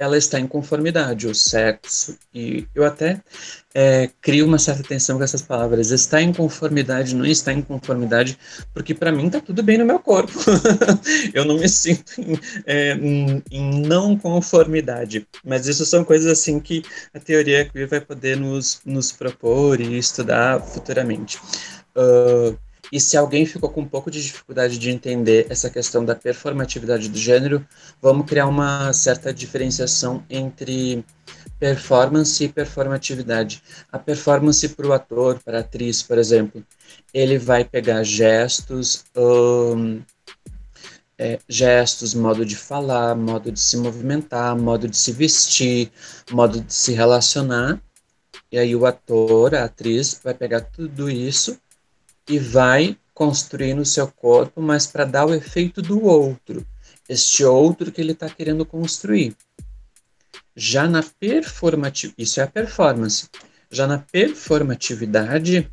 [0.00, 3.22] ela está em conformidade, o sexo, e eu até
[3.74, 8.38] é, crio uma certa tensão com essas palavras, está em conformidade, não está em conformidade,
[8.72, 10.32] porque para mim está tudo bem no meu corpo,
[11.34, 12.92] eu não me sinto em, é,
[13.50, 18.80] em, não conformidade, mas isso são coisas assim que a teoria queer vai poder nos,
[18.86, 21.38] nos propor e estudar futuramente.
[21.94, 22.56] Uh,
[22.92, 27.08] e se alguém ficou com um pouco de dificuldade de entender essa questão da performatividade
[27.08, 27.64] do gênero,
[28.02, 31.04] vamos criar uma certa diferenciação entre
[31.58, 33.62] performance e performatividade.
[33.92, 36.64] A performance para o ator, para a atriz, por exemplo,
[37.14, 40.02] ele vai pegar gestos, um,
[41.16, 45.92] é, gestos, modo de falar, modo de se movimentar, modo de se vestir,
[46.32, 47.80] modo de se relacionar.
[48.50, 51.56] E aí o ator, a atriz, vai pegar tudo isso
[52.30, 56.64] e vai construir no seu corpo, mas para dar o efeito do outro.
[57.08, 59.36] este outro que ele está querendo construir.
[60.54, 63.28] Já na performatividade, isso é a performance.
[63.68, 65.68] Já na performatividade,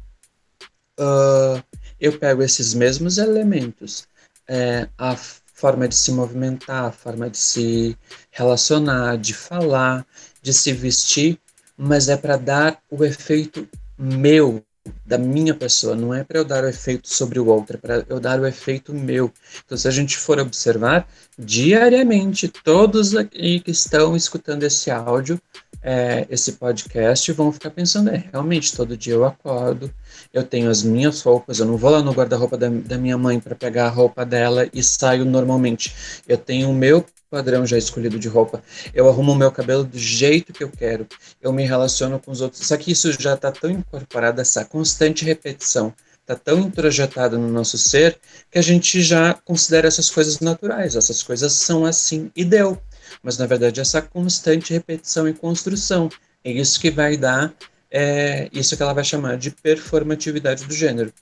[1.00, 1.63] uh,
[2.00, 4.08] eu pego esses mesmos elementos,
[4.48, 7.98] é, a forma de se movimentar, a forma de se
[8.32, 10.06] relacionar, de falar,
[10.41, 11.39] de se vestir,
[11.78, 13.67] mas é para dar o efeito
[13.98, 14.63] meu,
[15.06, 18.06] da minha pessoa, não é para eu dar o efeito sobre o outro, é para
[18.10, 19.32] eu dar o efeito meu.
[19.65, 25.39] Então, se a gente for observar, diariamente, todos aqui que estão escutando esse áudio,
[25.82, 29.93] é, esse podcast, vão ficar pensando: é, realmente, todo dia eu acordo,
[30.34, 33.40] eu tenho as minhas roupas, eu não vou lá no guarda-roupa da, da minha mãe
[33.40, 35.96] para pegar a roupa dela e saio normalmente.
[36.28, 38.62] Eu tenho o meu padrão já escolhido de roupa.
[38.94, 41.08] Eu arrumo o meu cabelo do jeito que eu quero.
[41.42, 42.66] Eu me relaciono com os outros.
[42.66, 47.78] Só que isso já está tão incorporado, essa constante repetição, está tão introjetado no nosso
[47.78, 48.18] ser,
[48.50, 50.96] que a gente já considera essas coisas naturais.
[50.96, 52.82] Essas coisas são assim e deu.
[53.24, 56.10] Mas, na verdade, essa constante repetição e construção
[56.44, 57.54] é isso que vai dar,
[57.91, 61.13] é, isso que ela vai chamar de performatividade do gênero.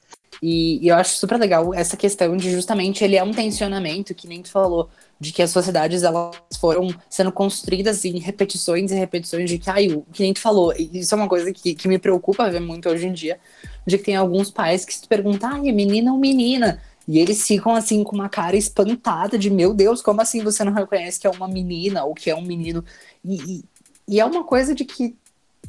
[0.42, 4.28] E, e, eu acho super legal essa questão de justamente ele é um tensionamento, que
[4.28, 9.50] nem tu falou, de que as sociedades elas foram sendo construídas em repetições e repetições
[9.50, 11.98] de que, ai, o que nem tu falou, isso é uma coisa que, que me
[11.98, 13.40] preocupa ver muito hoje em dia,
[13.86, 16.82] de que tem alguns pais que se perguntam, ai, menina ou menina?
[17.08, 20.74] E eles ficam assim com uma cara espantada de meu Deus, como assim você não
[20.74, 22.84] reconhece que é uma menina ou que é um menino?
[23.24, 23.66] E, e,
[24.08, 25.16] e é uma coisa de que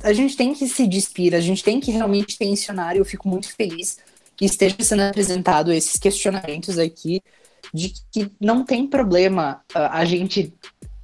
[0.03, 3.29] a gente tem que se despir, a gente tem que realmente tensionar, e eu fico
[3.29, 3.99] muito feliz
[4.37, 7.23] que esteja sendo apresentado esses questionamentos aqui
[7.73, 10.53] de que não tem problema uh, a gente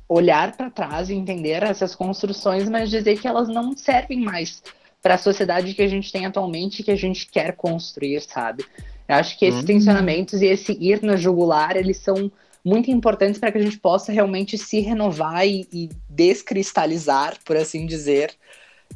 [0.08, 4.62] olhar para trás e entender essas construções, mas dizer que elas não servem mais
[5.00, 8.64] para a sociedade que a gente tem atualmente que a gente quer construir, sabe?
[9.08, 9.66] Eu acho que esses uhum.
[9.66, 12.30] tensionamentos e esse ir na jugular, eles são
[12.64, 17.86] muito importantes para que a gente possa realmente se renovar e, e descristalizar, por assim
[17.86, 18.32] dizer,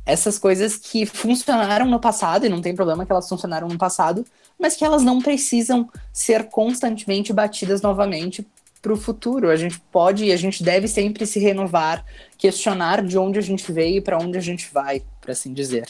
[0.07, 4.25] essas coisas que funcionaram no passado, e não tem problema que elas funcionaram no passado,
[4.59, 8.47] mas que elas não precisam ser constantemente batidas novamente
[8.81, 9.51] para o futuro.
[9.51, 12.05] A gente pode e a gente deve sempre se renovar,
[12.39, 15.89] questionar de onde a gente veio e para onde a gente vai, por assim dizer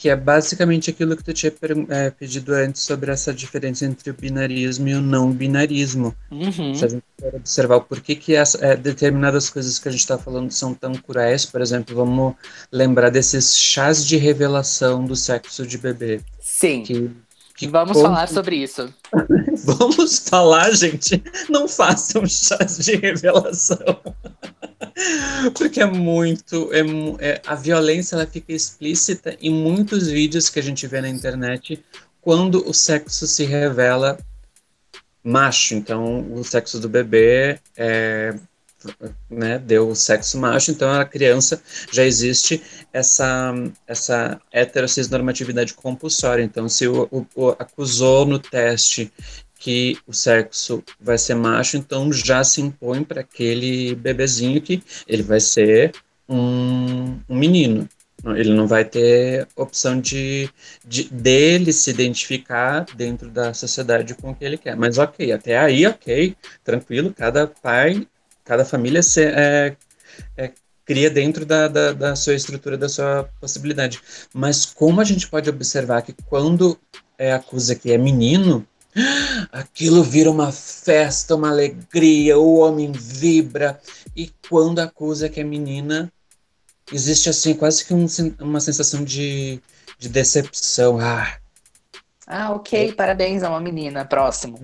[0.00, 1.52] que é basicamente aquilo que tu tinha
[1.90, 6.16] é, pedido antes sobre essa diferença entre o binarismo e o não binarismo.
[6.30, 6.74] Uhum.
[6.74, 10.00] Se a gente for observar o porquê que essa, é, determinadas coisas que a gente
[10.00, 12.34] está falando são tão cruéis, por exemplo, vamos
[12.72, 16.22] lembrar desses chás de revelação do sexo de bebê.
[16.40, 16.82] Sim.
[16.82, 17.10] Que,
[17.54, 18.88] que vamos falar sobre isso.
[19.66, 21.22] vamos falar, gente.
[21.50, 24.00] Não façam chás de revelação.
[25.54, 26.70] Porque é muito.
[26.72, 26.80] É,
[27.18, 31.82] é, a violência ela fica explícita em muitos vídeos que a gente vê na internet
[32.20, 34.18] quando o sexo se revela
[35.22, 35.74] macho.
[35.74, 38.34] Então, o sexo do bebê é,
[39.28, 41.62] né, deu o sexo macho, então a criança
[41.92, 42.62] já existe
[42.92, 43.52] essa,
[43.86, 46.42] essa heterossexualidade compulsória.
[46.42, 49.12] Então, se o, o, o acusou no teste
[49.60, 55.22] que o sexo vai ser macho, então já se impõe para aquele bebezinho que ele
[55.22, 55.92] vai ser
[56.26, 57.86] um, um, menino.
[58.24, 60.48] Ele não vai ter opção de,
[60.86, 64.76] de dele se identificar dentro da sociedade com o que ele quer.
[64.76, 68.06] Mas ok, até aí, ok, tranquilo, cada pai,
[68.44, 69.76] cada família se, é,
[70.36, 70.52] é,
[70.86, 74.00] cria dentro da, da, da sua estrutura, da sua possibilidade.
[74.34, 76.78] Mas como a gente pode observar que quando
[77.18, 78.66] é, acusa que é menino,
[79.52, 83.80] Aquilo vira uma festa, uma alegria, o homem vibra.
[84.16, 86.12] E quando acusa que é menina,
[86.92, 88.06] existe assim quase que um,
[88.40, 89.60] uma sensação de,
[89.98, 90.98] de decepção.
[90.98, 91.38] Ah,
[92.26, 94.58] ah ok, é, parabéns, é uma menina, próximo.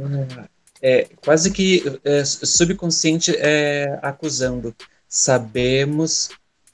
[0.83, 4.75] É, quase que é, subconsciente é, acusando.
[5.09, 6.31] Sabemos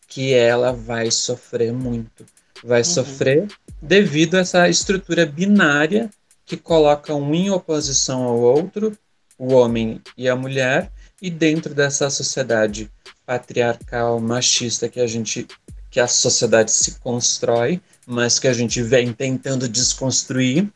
[0.09, 2.25] que ela vai sofrer muito.
[2.65, 2.85] Vai uhum.
[2.85, 3.49] sofrer
[3.81, 6.11] devido a essa estrutura binária
[6.53, 8.95] que coloca um em oposição ao outro,
[9.39, 12.91] o homem e a mulher, e dentro dessa sociedade
[13.25, 15.47] patriarcal, machista que a gente
[15.91, 20.69] que a sociedade se constrói, mas que a gente vem tentando desconstruir,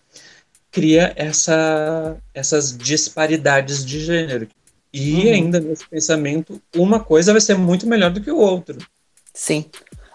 [0.70, 4.48] cria essa, essas disparidades de gênero.
[4.92, 5.32] E uhum.
[5.32, 8.78] ainda nesse pensamento, uma coisa vai ser muito melhor do que o outro.
[9.32, 9.64] Sim.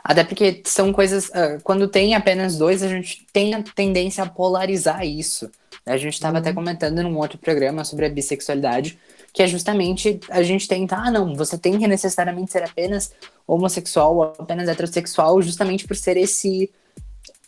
[0.03, 1.29] Até porque são coisas.
[1.29, 5.49] Uh, quando tem apenas dois, a gente tem a tendência a polarizar isso.
[5.85, 6.41] A gente estava uhum.
[6.41, 8.97] até comentando num outro programa sobre a bissexualidade,
[9.33, 13.11] que é justamente a gente tenta, ah, não, você tem que necessariamente ser apenas
[13.47, 16.69] homossexual ou apenas heterossexual, justamente por ser esse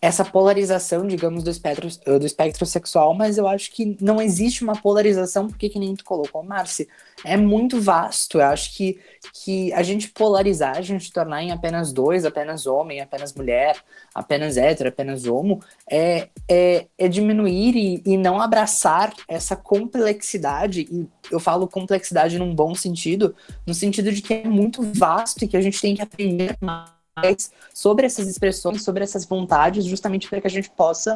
[0.04, 1.88] essa polarização, digamos, do espectro,
[2.20, 6.04] do espectro sexual, mas eu acho que não existe uma polarização, porque que nem tu
[6.04, 6.90] colocou, Marci,
[7.24, 8.38] é muito vasto.
[8.38, 9.00] Eu acho que,
[9.34, 13.78] que a gente polarizar, a gente tornar em apenas dois, apenas homem, apenas mulher,
[14.14, 21.08] apenas hétero, apenas homo, é, é, é diminuir e, e não abraçar essa complexidade, e
[21.32, 23.34] eu falo complexidade num bom sentido,
[23.66, 27.03] no sentido de que é muito vasto e que a gente tem que aprender mais
[27.74, 31.16] sobre essas expressões, sobre essas vontades, justamente para que a gente possa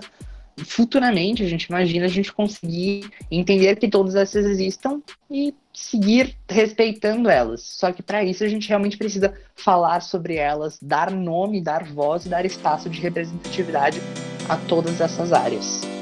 [0.65, 7.29] futuramente, a gente imagina a gente conseguir entender que todas essas existam e seguir respeitando
[7.29, 7.61] elas.
[7.61, 12.25] Só que para isso a gente realmente precisa falar sobre elas, dar nome, dar voz
[12.25, 14.01] e dar espaço de representatividade
[14.49, 15.96] a todas essas áreas.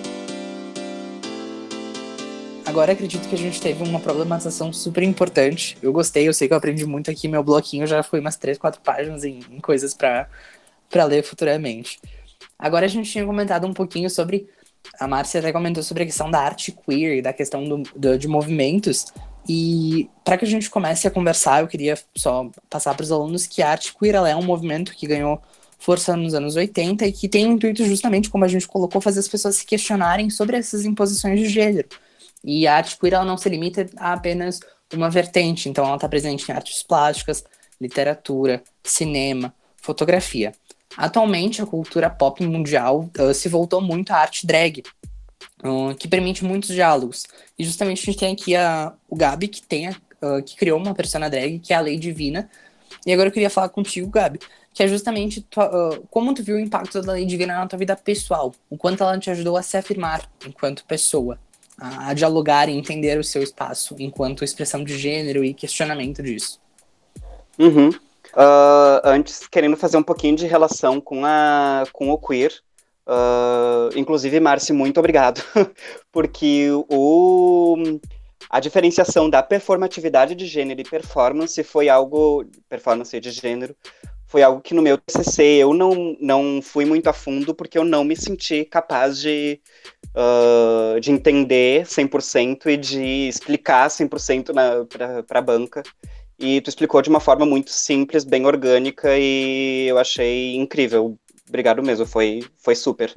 [2.65, 5.77] Agora acredito que a gente teve uma problematização super importante.
[5.81, 7.27] Eu gostei, eu sei que eu aprendi muito aqui.
[7.27, 10.27] Meu bloquinho já foi umas 3, 4 páginas em, em coisas para
[11.05, 11.99] ler futuramente.
[12.57, 14.49] Agora a gente tinha comentado um pouquinho sobre.
[14.99, 18.27] A Márcia até comentou sobre a questão da arte queer, da questão do, do de
[18.27, 19.05] movimentos.
[19.47, 23.45] E para que a gente comece a conversar, eu queria só passar para os alunos
[23.45, 25.39] que a arte queer é um movimento que ganhou
[25.77, 29.19] força nos anos 80 e que tem o intuito, justamente como a gente colocou, fazer
[29.19, 31.87] as pessoas se questionarem sobre essas imposições de gênero.
[32.45, 34.59] E a arte queer ela não se limita a apenas
[34.93, 37.43] uma vertente, então ela está presente em artes plásticas,
[37.81, 40.53] literatura, cinema, fotografia.
[40.95, 44.83] Atualmente, a cultura pop mundial uh, se voltou muito à arte drag,
[45.63, 47.25] uh, que permite muitos diálogos.
[47.57, 49.91] E justamente a gente tem aqui a, o Gabi, que, tem a,
[50.21, 52.49] uh, que criou uma persona drag, que é a Lei Divina.
[53.05, 54.39] E agora eu queria falar contigo, Gabi,
[54.71, 57.95] que é justamente tua, como tu viu o impacto da Lei Divina na tua vida
[57.95, 61.39] pessoal, o quanto ela te ajudou a se afirmar enquanto pessoa
[61.77, 66.59] a, dialogar e entender o seu espaço enquanto expressão de gênero e questionamento disso.
[67.59, 67.89] Uhum.
[67.89, 72.51] Uh, antes, querendo fazer um pouquinho de relação com, a, com o queer,
[73.07, 75.41] uh, inclusive, Marci, muito obrigado,
[76.11, 77.99] porque o,
[78.49, 83.75] a diferenciação da performatividade de gênero e performance foi algo, performance de gênero,
[84.27, 87.85] foi algo que no meu TCC eu não, não fui muito a fundo, porque eu
[87.85, 89.59] não me senti capaz de,
[90.15, 94.51] uh, de entender 100% e de explicar 100%
[95.27, 95.83] para a banca.
[96.37, 101.17] E tu explicou de uma forma muito simples, bem orgânica, e eu achei incrível.
[101.47, 103.13] Obrigado mesmo, foi, foi super.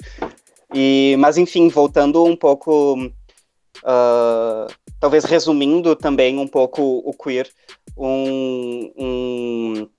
[0.73, 7.49] E, mas, enfim, voltando um pouco, uh, talvez resumindo também um pouco o queer,
[7.97, 9.89] um, um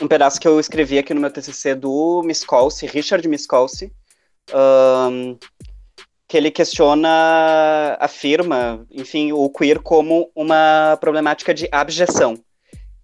[0.00, 3.92] um pedaço que eu escrevi aqui no meu TCC do Miskolci, Richard Miskolci,
[4.54, 5.36] um,
[6.26, 12.42] que ele questiona, afirma, enfim, o queer como uma problemática de abjeção.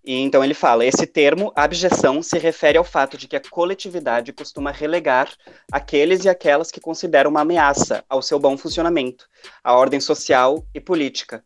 [0.05, 4.33] E então ele fala: esse termo, abjeção, se refere ao fato de que a coletividade
[4.33, 5.31] costuma relegar
[5.71, 9.29] aqueles e aquelas que consideram uma ameaça ao seu bom funcionamento,
[9.63, 11.45] à ordem social e política,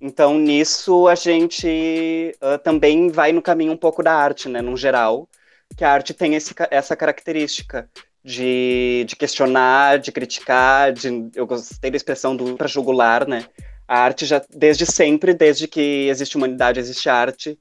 [0.00, 4.76] então, nisso, a gente uh, também vai no caminho um pouco da arte, né, no
[4.76, 5.28] geral,
[5.76, 7.88] que a arte tem esse, essa característica
[8.24, 13.46] de, de questionar, de criticar, de, eu gostei da expressão do para jugular, né,
[13.86, 17.58] a arte já, desde sempre, desde que existe humanidade, existe arte,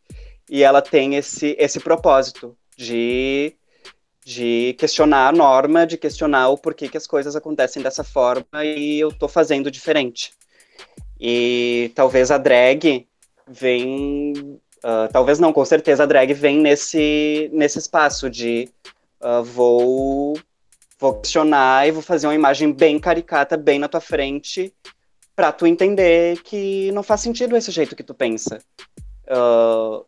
[0.50, 3.54] e ela tem esse, esse propósito de,
[4.26, 9.00] de questionar a norma, de questionar o porquê que as coisas acontecem dessa forma e
[9.00, 10.32] eu estou fazendo diferente.
[11.20, 13.07] E talvez a drag
[13.47, 14.34] vem.
[14.78, 18.70] Uh, talvez não, com certeza a drag vem nesse, nesse espaço de
[19.22, 20.39] uh, vou,
[20.97, 24.74] vou questionar e vou fazer uma imagem bem caricata, bem na tua frente,
[25.36, 28.59] para tu entender que não faz sentido esse jeito que tu pensa.
[29.28, 30.05] Uh,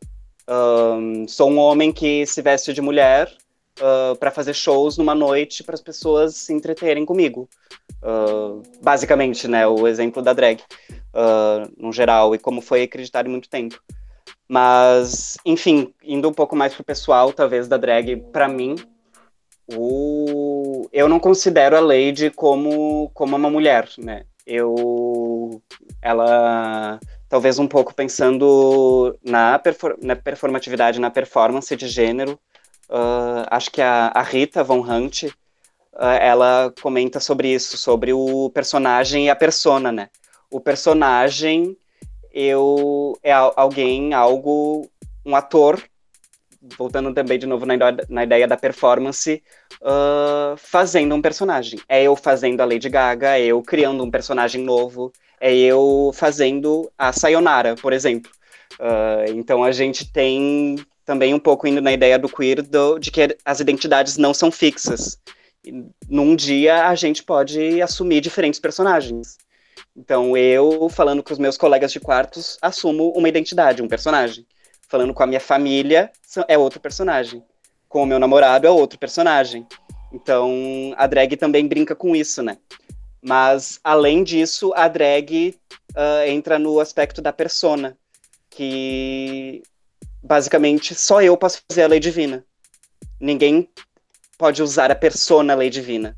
[0.50, 3.32] um, sou um homem que se veste de mulher
[3.80, 7.48] uh, para fazer shows numa noite para as pessoas se entreterem comigo.
[8.04, 10.60] Uh, basicamente, né, o exemplo da drag
[11.14, 13.80] uh, no geral, e como foi acreditado em muito tempo.
[14.48, 18.76] Mas, enfim, indo um pouco mais pro pessoal, talvez, da drag, para mim,
[19.72, 20.90] o...
[20.92, 24.26] eu não considero a Lady como, como uma mulher, né?
[24.46, 25.62] Eu...
[26.02, 27.00] Ela...
[27.30, 32.38] Talvez um pouco pensando na, perfor na performatividade, na performance de gênero,
[32.90, 35.32] uh, acho que a, a Rita Von Hunt,
[36.06, 40.10] ela comenta sobre isso, sobre o personagem e a persona, né?
[40.52, 41.78] o personagem
[42.34, 44.88] eu é alguém, algo,
[45.26, 45.82] um ator,
[46.78, 47.76] voltando também de novo na,
[48.08, 49.42] na ideia da performance,
[49.82, 51.80] uh, fazendo um personagem.
[51.90, 56.92] É eu fazendo a Lady Gaga, é eu criando um personagem novo, é eu fazendo
[56.98, 58.32] a Sayonara, por exemplo.
[58.74, 63.12] Uh, então a gente tem também um pouco indo na ideia do queer do, de
[63.12, 65.20] que as identidades não são fixas.
[66.10, 69.38] Num dia a gente pode assumir diferentes personagens.
[69.96, 74.46] Então eu, falando com os meus colegas de quartos, assumo uma identidade, um personagem.
[74.88, 76.12] Falando com a minha família,
[76.48, 77.44] é outro personagem.
[77.88, 79.66] Com o meu namorado, é outro personagem.
[80.12, 82.58] Então a drag também brinca com isso, né?
[83.22, 85.56] Mas, além disso, a drag
[85.92, 87.96] uh, entra no aspecto da persona,
[88.50, 89.62] que
[90.24, 92.44] basicamente só eu posso fazer a lei divina.
[93.20, 93.70] Ninguém
[94.42, 96.18] pode usar a persona lei divina.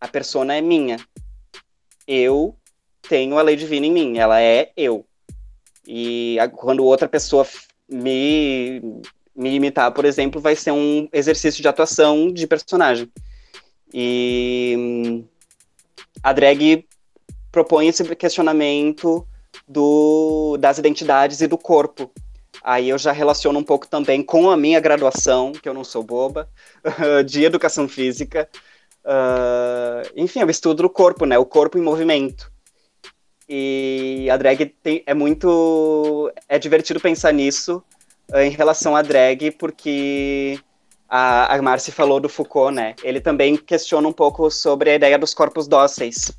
[0.00, 0.98] A persona é minha.
[2.06, 2.56] Eu
[3.06, 5.04] tenho a lei divina em mim, ela é eu.
[5.86, 7.46] E a, quando outra pessoa
[7.86, 8.80] me,
[9.36, 13.12] me imitar, por exemplo, vai ser um exercício de atuação de personagem.
[13.92, 15.26] E
[16.22, 16.86] a drag
[17.52, 19.28] propõe esse questionamento
[19.68, 22.10] do, das identidades e do corpo.
[22.62, 26.02] Aí eu já relaciono um pouco também com a minha graduação, que eu não sou
[26.02, 26.48] boba,
[27.26, 28.48] de educação física.
[29.04, 31.38] Uh, enfim, eu estudo o corpo, né?
[31.38, 32.50] O corpo em movimento.
[33.48, 36.30] E a drag tem, é muito.
[36.48, 37.82] É divertido pensar nisso
[38.32, 40.60] uh, em relação à drag, porque
[41.08, 42.94] a, a Marci falou do Foucault, né?
[43.02, 46.30] Ele também questiona um pouco sobre a ideia dos corpos dóceis,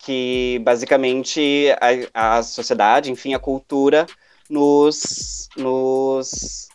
[0.00, 1.68] que basicamente
[2.14, 4.06] a, a sociedade, enfim, a cultura
[4.48, 6.68] nos, nos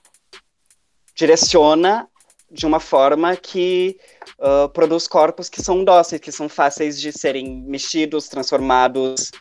[1.15, 2.07] direciona
[2.49, 3.97] de uma forma que
[4.39, 9.31] uh, produz corpos que são dóceis, que são fáceis de serem mexidos, transformados,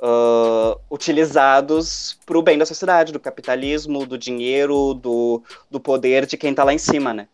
[0.00, 6.36] uh, utilizados para o bem da sociedade, do capitalismo, do dinheiro, do, do poder de
[6.36, 7.28] quem está lá em cima, né?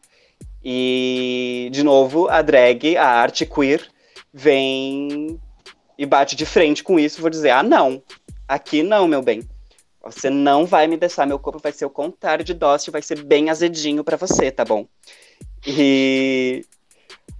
[0.62, 3.86] E, de novo, a drag, a arte queer,
[4.32, 5.40] vem
[5.96, 7.20] e bate de frente com isso.
[7.20, 8.02] Vou dizer: ah, não,
[8.46, 9.42] aqui não, meu bem.
[10.10, 13.22] Você não vai me deixar, meu corpo vai ser o contrário de dócil, vai ser
[13.22, 14.86] bem azedinho para você, tá bom?
[15.66, 16.64] E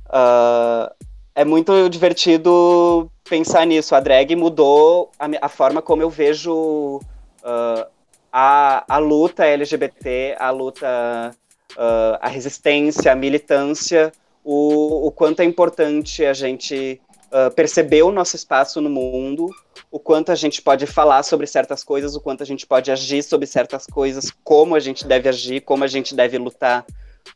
[0.06, 0.92] uh,
[1.34, 3.94] é muito divertido pensar nisso.
[3.94, 6.96] A drag mudou a, a forma como eu vejo
[7.42, 7.86] uh,
[8.32, 11.34] a, a luta LGBT, a luta
[11.76, 14.12] uh, a resistência, a militância,
[14.44, 17.00] o, o quanto é importante a gente
[17.33, 19.51] uh, perceber o nosso espaço no mundo,
[19.91, 23.22] o quanto a gente pode falar sobre certas coisas, o quanto a gente pode agir
[23.22, 26.85] sobre certas coisas, como a gente deve agir, como a gente deve lutar.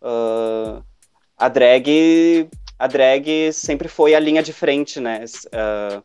[0.03, 0.83] Uh,
[1.37, 5.25] a drag, a drag sempre foi a linha de frente, né?
[5.47, 6.03] Uh,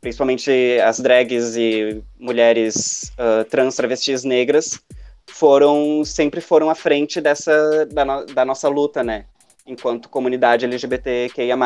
[0.00, 0.50] principalmente
[0.84, 4.80] as drags e mulheres uh, trans, travestis negras,
[5.26, 9.26] foram sempre foram à frente dessa da, no, da nossa luta, né?
[9.66, 11.56] Enquanto comunidade LGBTQIA+.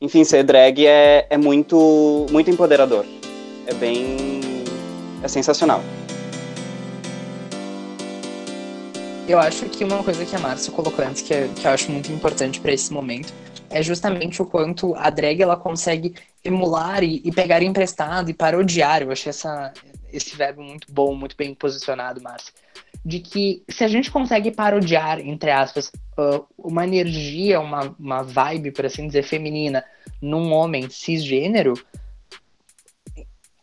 [0.00, 3.04] Enfim, ser drag é, é muito muito empoderador.
[3.66, 4.40] É bem
[5.22, 5.82] é sensacional.
[9.28, 11.90] Eu acho que uma coisa que a Márcia colocou antes que, é, que eu acho
[11.90, 13.32] muito importante para esse momento
[13.68, 16.14] é justamente o quanto a drag ela consegue
[16.44, 19.02] emular e, e pegar emprestado e parodiar.
[19.02, 19.72] Eu achei essa,
[20.18, 22.52] esse verbo muito bom, muito bem posicionado, Márcia,
[23.04, 28.72] de que se a gente consegue parodiar, entre aspas, uh, uma energia, uma, uma vibe,
[28.72, 29.84] por assim dizer, feminina
[30.20, 31.74] num homem cisgênero,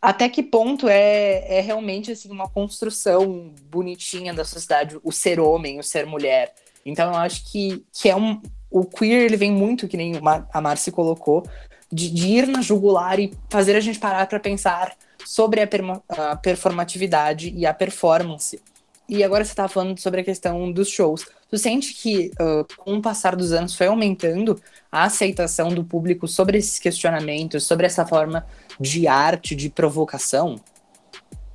[0.00, 5.78] até que ponto é, é realmente assim, uma construção bonitinha da sociedade, o ser homem,
[5.78, 6.54] o ser mulher.
[6.84, 8.40] Então eu acho que, que é um.
[8.70, 10.12] O queer ele vem muito, que nem
[10.52, 11.46] a Marci colocou,
[11.90, 14.94] de, de ir na jugular e fazer a gente parar para pensar
[15.24, 15.68] sobre a,
[16.08, 18.60] a, performatividade e a performance.
[19.08, 21.26] E agora você estava falando sobre a questão dos shows.
[21.50, 24.58] Tu sente que, uh, com o passar dos anos, foi aumentando
[24.90, 28.46] a aceitação do público sobre esses questionamentos, sobre essa forma
[28.80, 30.56] de arte, de provocação?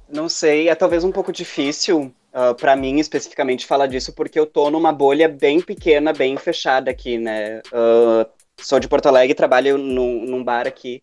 [0.07, 4.45] Não sei, é talvez um pouco difícil uh, para mim especificamente falar disso, porque eu
[4.45, 7.59] tô numa bolha bem pequena, bem fechada aqui, né?
[7.67, 8.29] Uh,
[8.61, 11.01] sou de Porto Alegre, trabalho num, num bar aqui.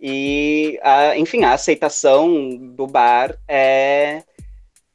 [0.00, 4.22] E, a, enfim, a aceitação do bar é,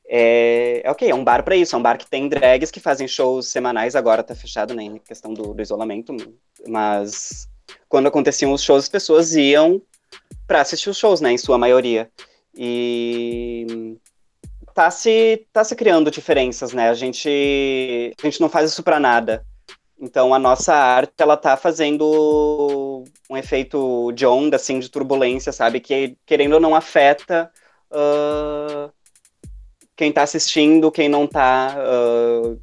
[0.07, 2.79] é, é ok, é um bar para isso, é um bar que tem drags que
[2.79, 6.15] fazem shows semanais, agora tá fechado, né, questão do, do isolamento,
[6.67, 7.49] mas
[7.89, 9.81] quando aconteciam os shows, as pessoas iam
[10.47, 12.09] para assistir os shows, né, em sua maioria.
[12.55, 13.97] E
[14.73, 18.99] tá se, tá se criando diferenças, né, a gente, a gente não faz isso para
[18.99, 19.45] nada.
[19.99, 22.03] Então a nossa arte ela tá fazendo
[23.29, 25.79] um efeito de onda, assim, de turbulência, sabe?
[25.79, 27.51] Que querendo ou não afeta
[27.91, 28.91] uh,
[29.95, 31.75] quem tá assistindo, quem não tá.
[31.77, 32.59] Uh,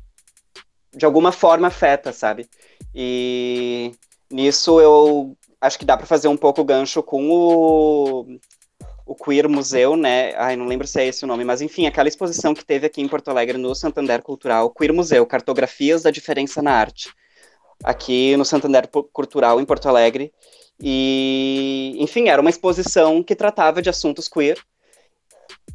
[0.93, 2.49] de alguma forma afeta, sabe?
[2.95, 3.93] E
[4.31, 8.27] nisso eu acho que dá para fazer um pouco gancho com o,
[9.07, 10.35] o Queer Museu, né?
[10.37, 13.01] Ai, não lembro se é esse o nome, mas enfim, aquela exposição que teve aqui
[13.01, 17.15] em Porto Alegre no Santander Cultural, Queer Museu, Cartografias da Diferença na Arte
[17.83, 20.33] aqui no Santander Cultural, em Porto Alegre.
[20.81, 24.59] E, enfim, era uma exposição que tratava de assuntos queer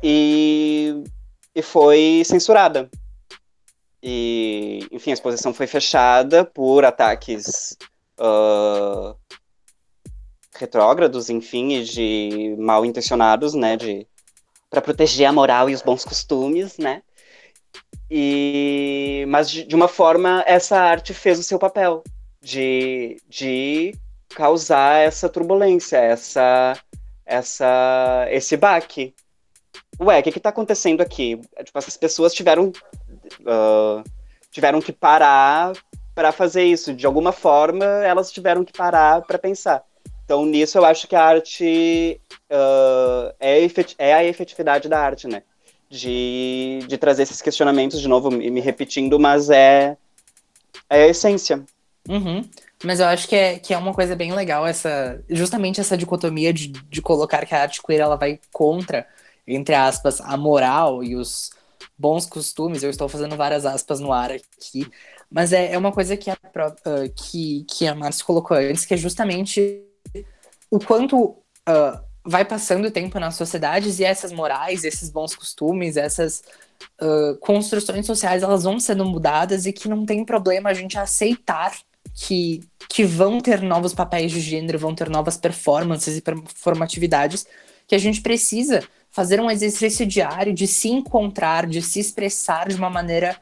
[0.02, 1.04] e,
[1.54, 2.90] e foi censurada.
[4.02, 7.78] E, enfim, a exposição foi fechada por ataques
[8.20, 9.16] uh,
[10.56, 14.08] retrógrados, enfim, e de mal intencionados, né, de
[14.70, 17.02] para proteger a moral e os bons costumes, né?
[18.10, 22.04] E mas de, de, uma forma essa arte fez o seu papel
[22.42, 23.96] de, de
[24.30, 26.78] causar essa turbulência, essa
[27.26, 29.14] essa esse baque.
[30.00, 31.40] Ué, o que está acontecendo aqui?
[31.64, 32.72] Tipo, essas pessoas tiveram
[33.42, 34.04] uh,
[34.52, 35.74] tiveram que parar
[36.14, 36.94] para fazer isso.
[36.94, 39.84] De alguma forma, elas tiveram que parar para pensar.
[40.24, 42.20] Então, nisso, eu acho que a arte
[42.52, 43.60] uh, é,
[44.00, 45.44] é, a efetividade da arte, né?
[45.90, 49.96] De, de trazer esses questionamentos de novo, me repetindo, mas é,
[50.90, 51.64] é a essência.
[52.10, 52.44] Uhum.
[52.84, 56.52] Mas eu acho que é, que é uma coisa bem legal, essa justamente essa dicotomia
[56.52, 59.08] de, de colocar que a arte queer ela vai contra,
[59.48, 61.52] entre aspas, a moral e os
[61.98, 62.84] bons costumes.
[62.84, 64.90] Eu estou fazendo várias aspas no ar aqui.
[65.32, 68.94] Mas é, é uma coisa que a, uh, que, que a Márcia colocou antes, que
[68.94, 69.84] é justamente
[70.70, 75.96] o quanto uh, vai passando o tempo nas sociedades e essas morais, esses bons costumes,
[75.96, 76.44] essas
[77.02, 81.72] uh, construções sociais, elas vão sendo mudadas e que não tem problema a gente aceitar
[82.14, 87.46] que, que vão ter novos papéis de gênero, vão ter novas performances e performatividades,
[87.88, 92.76] que a gente precisa fazer um exercício diário de se encontrar, de se expressar de
[92.76, 93.38] uma maneira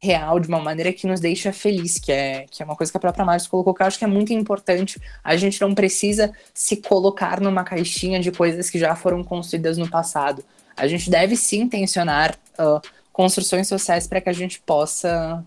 [0.00, 2.96] real, de uma maneira que nos deixa feliz, que é, que é uma coisa que
[2.96, 5.00] a própria Márcia colocou, que eu acho que é muito importante.
[5.22, 9.88] A gente não precisa se colocar numa caixinha de coisas que já foram construídas no
[9.90, 10.44] passado.
[10.76, 12.80] A gente deve sim tensionar uh,
[13.12, 15.42] construções sociais para que a gente possa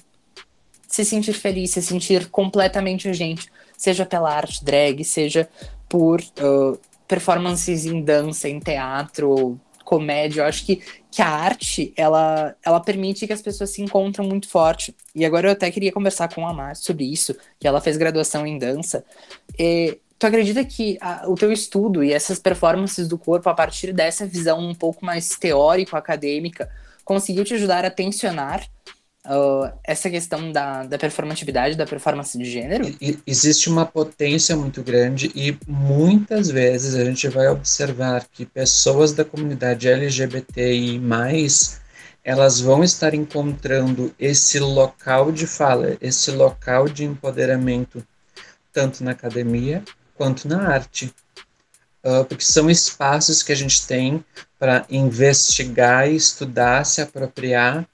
[0.85, 5.49] se sentir feliz, se sentir completamente a gente, seja pela arte drag, seja
[5.87, 6.77] por uh,
[7.07, 9.57] performances em dança, em teatro,
[9.91, 10.41] comédia.
[10.41, 10.81] Eu acho que
[11.11, 14.95] que a arte, ela, ela permite que as pessoas se encontrem muito forte.
[15.13, 18.47] E agora eu até queria conversar com a Mar sobre isso, que ela fez graduação
[18.47, 19.03] em dança.
[19.59, 23.91] E, tu acredita que a, o teu estudo e essas performances do corpo, a partir
[23.91, 26.71] dessa visão um pouco mais teórico-acadêmica,
[27.03, 28.65] conseguiu te ajudar a tensionar
[29.25, 32.87] uh, essa questão da, da performatividade, da performance de gênero?
[33.01, 39.13] E, existe uma potência muito grande e muitas vezes a gente vai observar que pessoas
[39.13, 41.01] da comunidade LGBTI+,
[42.23, 48.05] elas vão estar encontrando esse local de fala, esse local de empoderamento,
[48.71, 49.83] tanto na academia
[50.15, 51.13] quanto na arte.
[52.03, 54.25] Uh, porque são espaços que a gente tem
[54.57, 57.87] para investigar, estudar, se apropriar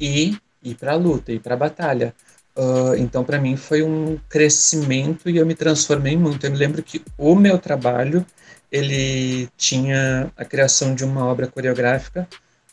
[0.00, 0.36] e
[0.70, 2.14] ir para a luta, ir para a batalha.
[2.56, 6.46] Uh, então, para mim, foi um crescimento e eu me transformei muito.
[6.46, 8.24] Eu me lembro que o meu trabalho
[8.72, 12.26] ele tinha a criação de uma obra coreográfica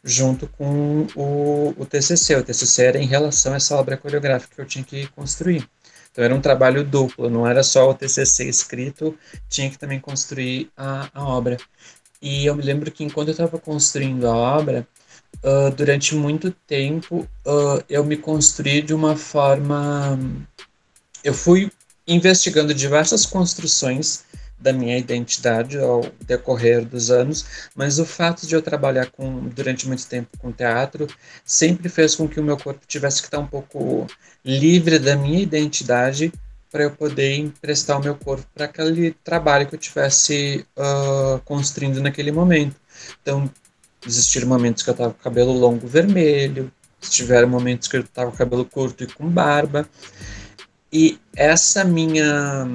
[0.04, 2.36] junto com o, o TCC.
[2.36, 5.68] O TCC era em relação a essa obra coreográfica que eu tinha que construir.
[6.12, 9.18] Então, era um trabalho duplo, não era só o TCC escrito,
[9.50, 11.58] tinha que também construir a, a obra.
[12.22, 14.88] E eu me lembro que enquanto eu estava construindo a obra,
[15.44, 20.20] uh, durante muito tempo uh, eu me construí de uma forma.
[21.24, 21.72] Eu fui
[22.08, 24.26] investigando diversas construções
[24.60, 29.88] da minha identidade ao decorrer dos anos, mas o fato de eu trabalhar com durante
[29.88, 31.06] muito tempo com teatro
[31.44, 34.08] sempre fez com que o meu corpo tivesse que estar um pouco
[34.44, 36.32] livre da minha identidade
[36.72, 42.02] para eu poder emprestar o meu corpo para aquele trabalho que eu tivesse uh, construindo
[42.02, 42.76] naquele momento.
[43.22, 43.50] Então,
[44.06, 48.38] Existiram momentos que eu tava com cabelo longo vermelho, tiveram momentos que eu tava com
[48.38, 49.88] cabelo curto e com barba.
[50.92, 52.68] E essa minha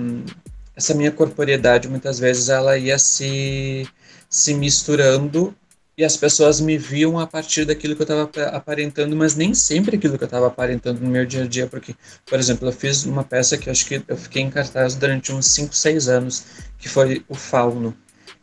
[0.75, 3.89] essa minha corporeidade muitas vezes ela ia se
[4.29, 5.55] se misturando
[5.97, 9.97] e as pessoas me viam a partir daquilo que eu estava aparentando, mas nem sempre
[9.97, 11.93] aquilo que eu estava aparentando no meu dia a dia, porque,
[12.25, 15.47] por exemplo, eu fiz uma peça que acho que eu fiquei em cartaz durante uns
[15.47, 16.45] 5, 6 anos,
[16.79, 17.97] que foi o Fauno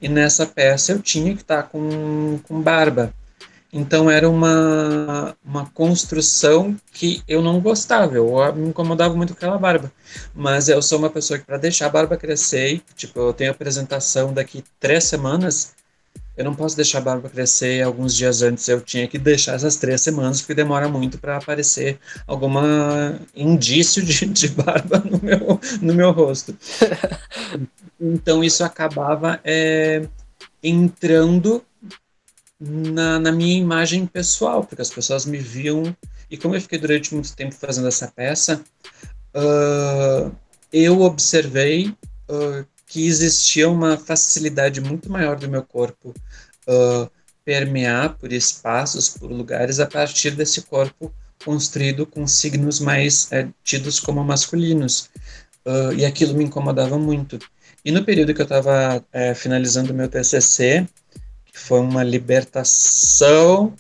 [0.06, 3.12] e nessa peça eu tinha que estar com, com barba.
[3.74, 9.58] Então era uma, uma construção que eu não gostava, eu me incomodava muito com aquela
[9.58, 9.92] barba.
[10.34, 14.32] Mas eu sou uma pessoa que para deixar a barba crescer, tipo, eu tenho apresentação
[14.32, 15.74] daqui três semanas,
[16.38, 19.78] eu não posso deixar a barba crescer alguns dias antes, eu tinha que deixar essas
[19.78, 25.94] três semanas, porque demora muito para aparecer alguma indício de, de barba no meu, no
[25.94, 26.56] meu rosto.
[28.00, 30.08] Então isso acabava é,
[30.62, 31.64] entrando
[32.60, 35.96] na, na, minha imagem pessoal, porque as pessoas me viam.
[36.30, 38.64] E como eu fiquei durante muito tempo fazendo essa peça,
[39.36, 40.36] uh,
[40.74, 41.94] eu observei
[42.30, 46.14] uh, que existia uma facilidade muito maior do meu corpo
[46.68, 47.10] uh,
[47.44, 51.14] permear por espaços, por lugares, a partir desse corpo
[51.44, 55.10] construído com signos mais é, tidos como masculinos.
[55.66, 57.40] Uh, e aquilo me incomodava muito.
[57.84, 60.88] E no período que eu estava é, finalizando meu TCC,
[61.46, 63.76] que foi uma libertação,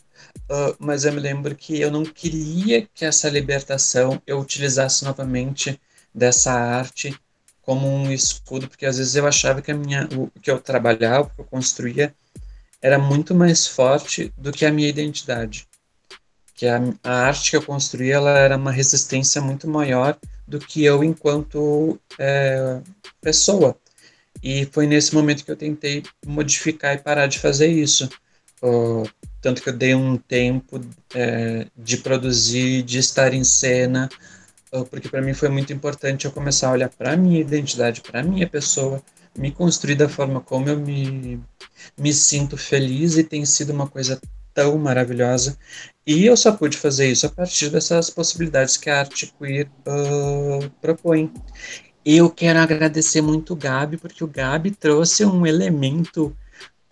[0.49, 5.80] uh, mas eu me lembro que eu não queria que essa libertação eu utilizasse novamente
[6.14, 7.20] dessa arte
[7.66, 11.28] como um escudo, porque às vezes eu achava que a minha, o que eu trabalhava,
[11.28, 12.13] o que eu construía,
[12.82, 15.68] era muito mais forte do que a minha identidade.
[16.53, 20.84] Que a, a arte que eu construía ela era uma resistência muito maior do que
[20.86, 22.80] eu enquanto é,
[23.20, 23.76] pessoa.
[24.43, 28.07] E foi nesse momento que eu tentei modificar e parar de fazer isso.
[29.41, 30.80] Tanto que eu dei um tempo
[31.13, 34.09] é, de produzir, de estar em cena,
[34.84, 38.50] porque para mim foi muito importante eu começar a olhar para minha identidade, para minha
[38.50, 39.02] pessoa,
[39.38, 41.40] me construir da forma como eu me,
[41.98, 44.20] me sinto feliz e tem sido uma coisa
[44.54, 45.58] tão maravilhosa.
[46.08, 50.70] E eu só pude fazer isso a partir dessas possibilidades que a arte queer uh,
[50.82, 51.32] propõe.
[52.06, 56.36] Eu quero agradecer muito o Gabi, porque o Gabi trouxe um elemento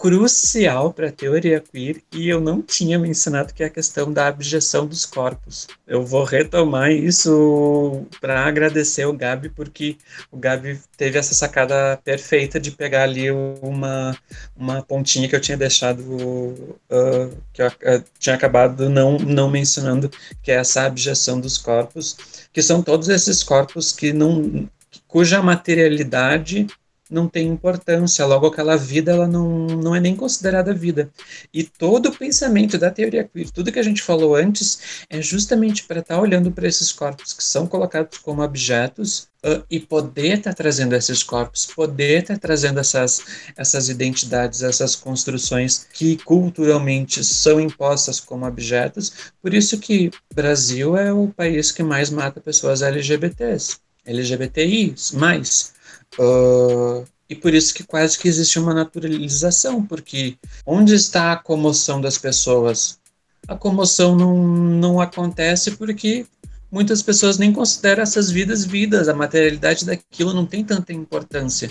[0.03, 4.27] crucial para a teoria queer e eu não tinha mencionado que é a questão da
[4.27, 5.65] abjeção dos corpos.
[5.87, 9.95] Eu vou retomar isso para agradecer o Gabi, porque
[10.29, 14.13] o Gabi teve essa sacada perfeita de pegar ali uma,
[14.57, 20.11] uma pontinha que eu tinha deixado, uh, que eu uh, tinha acabado não, não mencionando,
[20.41, 22.17] que é essa abjeção dos corpos,
[22.51, 24.67] que são todos esses corpos que não
[25.07, 26.67] cuja materialidade
[27.13, 31.09] não tem importância, logo aquela vida ela não, não é nem considerada vida.
[31.53, 35.83] E todo o pensamento da teoria queer, tudo que a gente falou antes, é justamente
[35.83, 40.39] para estar tá olhando para esses corpos que são colocados como objetos uh, e poder
[40.39, 43.21] estar tá trazendo esses corpos, poder estar tá trazendo essas,
[43.55, 49.33] essas identidades, essas construções que culturalmente são impostas como objetos.
[49.41, 53.77] Por isso que Brasil é o país que mais mata pessoas LGBTs.
[54.05, 55.73] LGBTI, mais.
[56.19, 61.99] Uh, e por isso que quase que existe uma naturalização, porque onde está a comoção
[61.99, 62.99] das pessoas?
[63.47, 66.25] A comoção não, não acontece porque
[66.71, 71.69] muitas pessoas nem consideram essas vidas vidas, a materialidade daquilo não tem tanta importância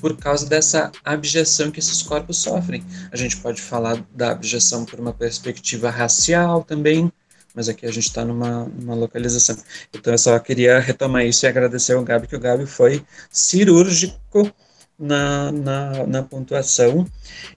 [0.00, 2.84] por causa dessa abjeção que esses corpos sofrem.
[3.12, 7.12] A gente pode falar da abjeção por uma perspectiva racial também,
[7.54, 9.56] mas aqui a gente está numa, numa localização.
[9.92, 14.52] Então eu só queria retomar isso e agradecer ao Gabi, que o Gabi foi cirúrgico
[14.98, 17.06] na, na, na, pontuação.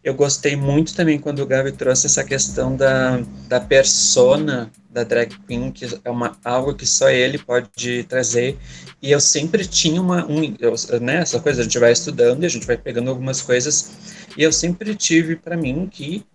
[0.04, 5.36] Eu gostei muito também quando o Gabi trouxe essa questão da, da persona da drag
[5.48, 8.58] queen, que é uma, algo que só ele pode trazer.
[9.02, 10.26] E eu sempre tinha uma.
[10.30, 13.42] Um, eu, né, essa coisa, a gente vai estudando e a gente vai pegando algumas
[13.42, 13.92] coisas.
[14.38, 16.26] E eu sempre tive para mim que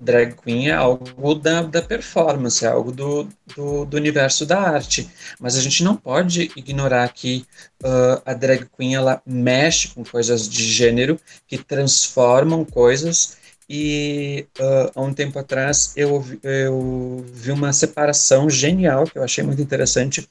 [0.00, 5.08] drag queen é algo da, da performance, é algo do, do, do, universo da arte.
[5.38, 7.44] Mas a gente não pode ignorar que
[7.82, 13.38] uh, a drag queen ela mexe com coisas de gênero que transformam coisas.
[13.68, 19.44] E uh, há um tempo atrás eu, eu vi uma separação genial que eu achei
[19.44, 20.28] muito interessante,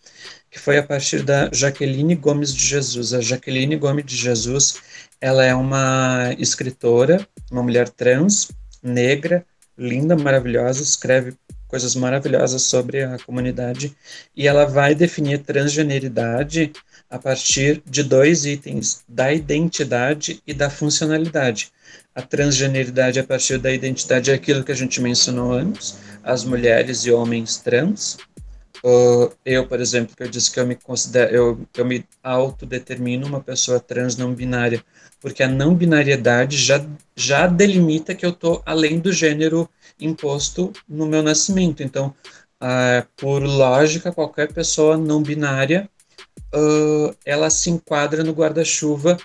[0.51, 3.13] que foi a partir da Jaqueline Gomes de Jesus.
[3.13, 4.82] A Jaqueline Gomes de Jesus
[5.22, 8.51] ela é uma escritora, uma mulher trans,
[8.82, 9.45] negra,
[9.80, 11.34] linda, maravilhosa, escreve
[11.67, 13.95] coisas maravilhosas sobre a comunidade
[14.36, 16.73] e ela vai definir transgeneridade
[17.09, 21.71] a partir de dois itens, da identidade e da funcionalidade.
[22.13, 27.05] A transgeneridade a partir da identidade é aquilo que a gente mencionou antes, as mulheres
[27.05, 28.17] e homens trans.
[29.43, 33.41] Eu, por exemplo, que eu disse que eu me considero, eu, eu me autodetermino uma
[33.41, 34.84] pessoa trans não binária,
[35.19, 36.86] porque a não binariedade já,
[37.20, 41.84] já delimita que eu estou além do gênero imposto no meu nascimento.
[41.84, 42.15] Então,
[42.61, 45.89] uh, por lógica, qualquer pessoa não binária,
[46.55, 49.17] uh, ela se enquadra no guarda-chuva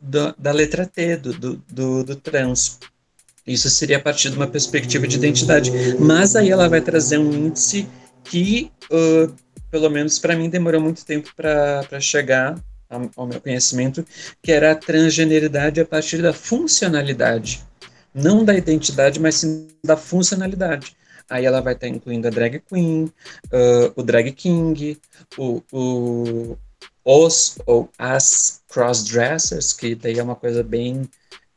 [0.00, 2.78] da, da, letra T, do, do, do, do trans.
[3.44, 5.72] Isso seria a partir de uma perspectiva de identidade.
[5.98, 7.88] Mas aí ela vai trazer um índice
[8.22, 9.34] que, uh,
[9.68, 12.56] pelo menos para mim, demorou muito tempo para chegar
[12.88, 14.04] ao meu conhecimento,
[14.42, 17.64] que era a transgeneridade a partir da funcionalidade.
[18.14, 20.96] Não da identidade, mas sim da funcionalidade.
[21.28, 23.12] Aí ela vai estar incluindo a drag queen,
[23.46, 24.98] uh, o drag king,
[25.36, 26.56] o, o,
[27.04, 31.08] os ou as crossdressers, que daí é uma coisa bem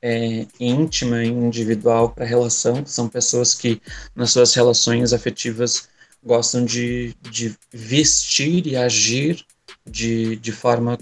[0.01, 3.81] é, íntima e individual para a relação, são pessoas que
[4.15, 5.89] nas suas relações afetivas
[6.23, 9.45] gostam de, de vestir e agir
[9.85, 10.97] de, de forma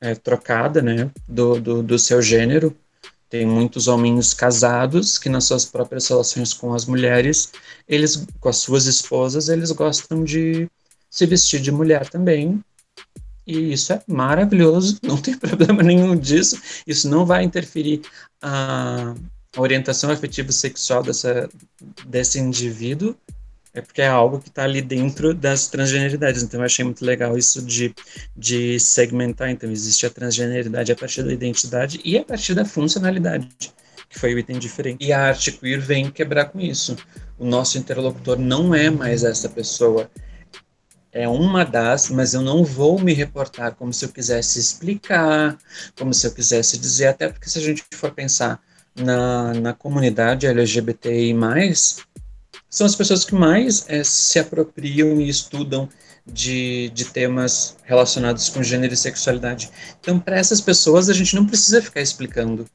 [0.00, 2.76] é, trocada, né, do, do, do seu gênero.
[3.28, 7.52] Tem muitos homens casados que nas suas próprias relações com as mulheres,
[7.86, 10.68] eles com as suas esposas, eles gostam de
[11.10, 12.62] se vestir de mulher também.
[13.46, 16.60] E isso é maravilhoso, não tem problema nenhum disso.
[16.86, 18.02] Isso não vai interferir
[18.40, 19.14] a,
[19.54, 21.48] a orientação afetiva sexual dessa,
[22.06, 23.14] desse indivíduo
[23.78, 26.42] é porque é algo que está ali dentro das transgeneridades.
[26.42, 27.94] Então, eu achei muito legal isso de,
[28.36, 29.50] de segmentar.
[29.50, 33.48] Então, existe a transgeneridade a partir da identidade e a partir da funcionalidade,
[34.08, 35.04] que foi o item diferente.
[35.04, 36.96] E a arte queer vem quebrar com isso.
[37.38, 40.10] O nosso interlocutor não é mais essa pessoa.
[41.12, 45.56] É uma das, mas eu não vou me reportar como se eu quisesse explicar,
[45.96, 48.60] como se eu quisesse dizer, até porque se a gente for pensar
[48.94, 51.32] na, na comunidade LGBTI,
[52.68, 55.88] são as pessoas que mais é, se apropriam e estudam
[56.26, 59.70] de, de temas relacionados com gênero e sexualidade.
[60.00, 62.66] Então, para essas pessoas, a gente não precisa ficar explicando.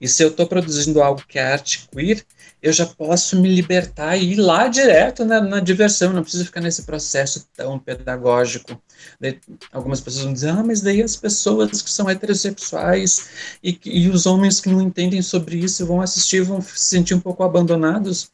[0.00, 2.24] E se eu estou produzindo algo que é arte queer,
[2.60, 6.60] eu já posso me libertar e ir lá direto na, na diversão, não preciso ficar
[6.60, 8.80] nesse processo tão pedagógico.
[9.20, 9.38] Daí,
[9.72, 13.28] algumas pessoas vão dizer, ah, mas daí as pessoas que são heterossexuais
[13.62, 17.20] e, e os homens que não entendem sobre isso vão assistir vão se sentir um
[17.20, 18.30] pouco abandonados.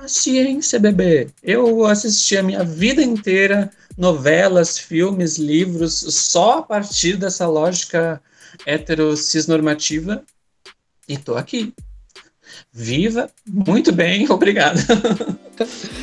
[0.00, 1.28] Paciência, bebê.
[1.42, 8.18] Eu assisti a minha vida inteira novelas, filmes, livros, só a partir dessa lógica
[8.66, 10.24] hetero-cisnormativa
[11.06, 11.74] e tô aqui.
[12.72, 14.80] Viva, muito bem, obrigado.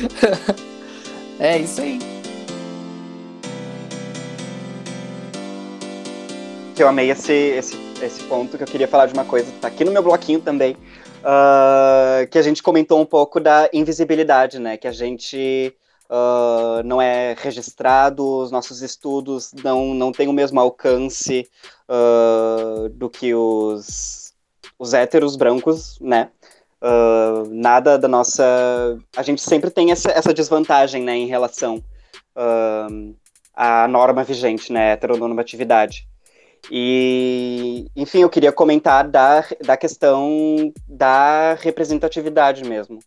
[1.40, 1.98] é isso aí.
[6.78, 9.84] Eu amei esse, esse, esse ponto, que eu queria falar de uma coisa, tá aqui
[9.84, 10.76] no meu bloquinho também,
[11.18, 14.76] uh, que a gente comentou um pouco da invisibilidade, né?
[14.76, 15.74] Que a gente
[16.08, 21.48] uh, não é registrado, os nossos estudos não, não têm o mesmo alcance
[21.88, 24.34] uh, do que os,
[24.78, 26.30] os héteros brancos, né?
[27.50, 28.44] Nada da nossa.
[29.16, 31.82] A gente sempre tem essa, essa desvantagem, né, em relação
[33.52, 36.06] à norma vigente, né, heteronormatividade.
[36.70, 42.98] E, enfim, eu queria comentar da, da questão da representatividade mesmo.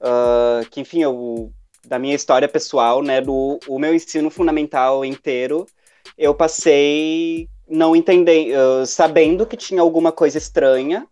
[0.00, 1.50] Uh, que, enfim, eu,
[1.86, 5.66] da minha história pessoal, né, do o meu ensino fundamental inteiro,
[6.18, 11.06] eu passei não entendendo, uh, sabendo que tinha alguma coisa estranha,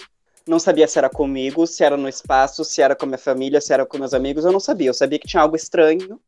[0.46, 3.60] não sabia se era comigo, se era no espaço, se era com a minha família,
[3.60, 4.90] se era com meus amigos, eu não sabia.
[4.90, 6.20] Eu sabia que tinha algo estranho,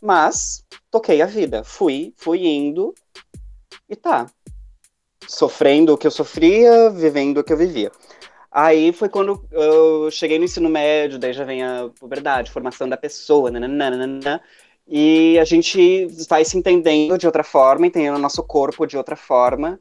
[0.00, 2.94] mas toquei a vida, fui, fui indo
[3.88, 4.30] e tá
[5.26, 7.90] sofrendo o que eu sofria, vivendo o que eu vivia.
[8.50, 12.96] Aí foi quando eu cheguei no ensino médio, daí já vem a puberdade, formação da
[12.96, 14.40] pessoa, nananana,
[14.88, 19.16] e a gente vai se entendendo de outra forma, entendendo o nosso corpo de outra
[19.16, 19.78] forma,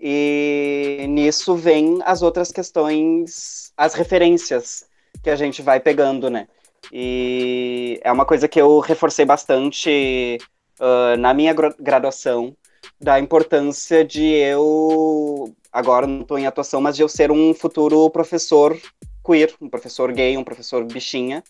[0.00, 4.86] e nisso vem as outras questões, as referências
[5.22, 6.48] que a gente vai pegando, né?
[6.92, 10.38] E é uma coisa que eu reforcei bastante
[10.80, 12.56] uh, na minha graduação,
[13.00, 18.08] da importância de eu, agora não estou em atuação, mas de eu ser um futuro
[18.10, 18.76] professor
[19.24, 21.42] queer, um professor gay, um professor bichinha,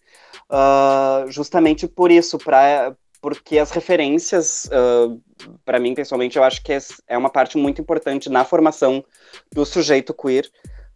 [0.51, 6.63] uh, justamente por isso, pra, porque as referências, uh, ah, para mim pessoalmente, eu acho
[6.63, 6.79] que é,
[7.09, 9.05] é uma parte muito importante na formação
[9.53, 10.49] do sujeito queer,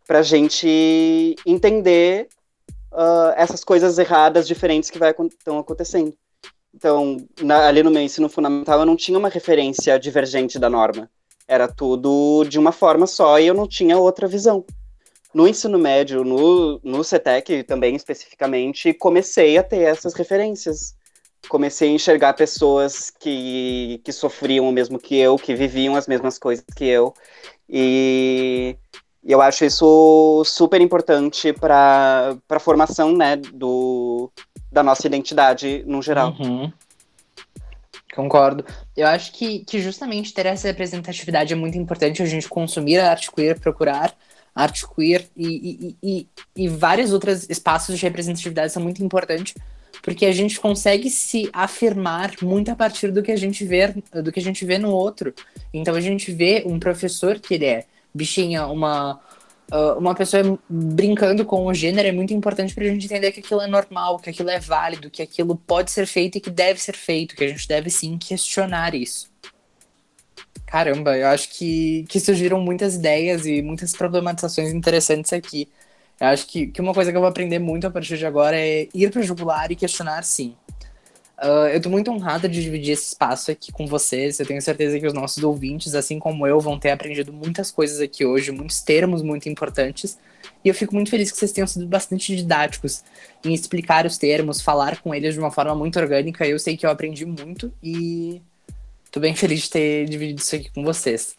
[0.07, 2.28] para a gente entender
[2.92, 6.14] uh, essas coisas erradas, diferentes que estão acontecendo.
[6.79, 11.11] Então, na, ali no meu ensino fundamental, eu não tinha uma referência divergente da norma.
[11.49, 14.64] Era tudo de uma forma só e eu não tinha outra visão.
[15.35, 20.95] No ensino médio, no, no CETEC também especificamente, comecei a ter essas referências.
[21.49, 26.39] Comecei a enxergar pessoas que, que sofriam o mesmo que eu, que viviam as mesmas
[26.39, 27.12] coisas que eu.
[27.68, 28.76] E
[29.24, 34.31] eu acho isso super importante para a formação né, do,
[34.79, 36.37] da nossa identidade no geral.
[36.39, 36.72] Uhum.
[38.14, 38.64] Concordo.
[38.97, 43.11] Eu acho que, que justamente ter essa representatividade é muito importante a gente consumir a
[43.11, 44.14] arte queer, procurar
[44.55, 49.55] arte queer e, e, e, e vários outros espaços de representatividade são muito importantes
[50.03, 54.31] porque a gente consegue se afirmar muito a partir do que a gente vê do
[54.31, 55.35] que a gente vê no outro.
[55.74, 59.20] Então a gente vê um professor que ele é bichinha, uma
[59.73, 63.41] uh, uma pessoa brincando com o gênero é muito importante para a gente entender que
[63.41, 66.81] aquilo é normal, que aquilo é válido, que aquilo pode ser feito e que deve
[66.81, 69.31] ser feito, que a gente deve sim questionar isso.
[70.66, 75.69] Caramba, eu acho que, que surgiram muitas ideias e muitas problematizações interessantes aqui.
[76.21, 78.59] Eu acho que, que uma coisa que eu vou aprender muito a partir de agora
[78.59, 80.55] é ir para o jugular e questionar sim.
[81.41, 84.41] Uh, eu tô muito honrada de dividir esse espaço aqui com vocês.
[84.41, 88.01] Eu tenho certeza que os nossos ouvintes, assim como eu, vão ter aprendido muitas coisas
[88.01, 90.18] aqui hoje, muitos termos muito importantes.
[90.64, 93.05] E eu fico muito feliz que vocês tenham sido bastante didáticos
[93.45, 96.45] em explicar os termos, falar com eles de uma forma muito orgânica.
[96.45, 98.43] Eu sei que eu aprendi muito e
[99.12, 101.36] tô bem feliz de ter dividido isso aqui com vocês.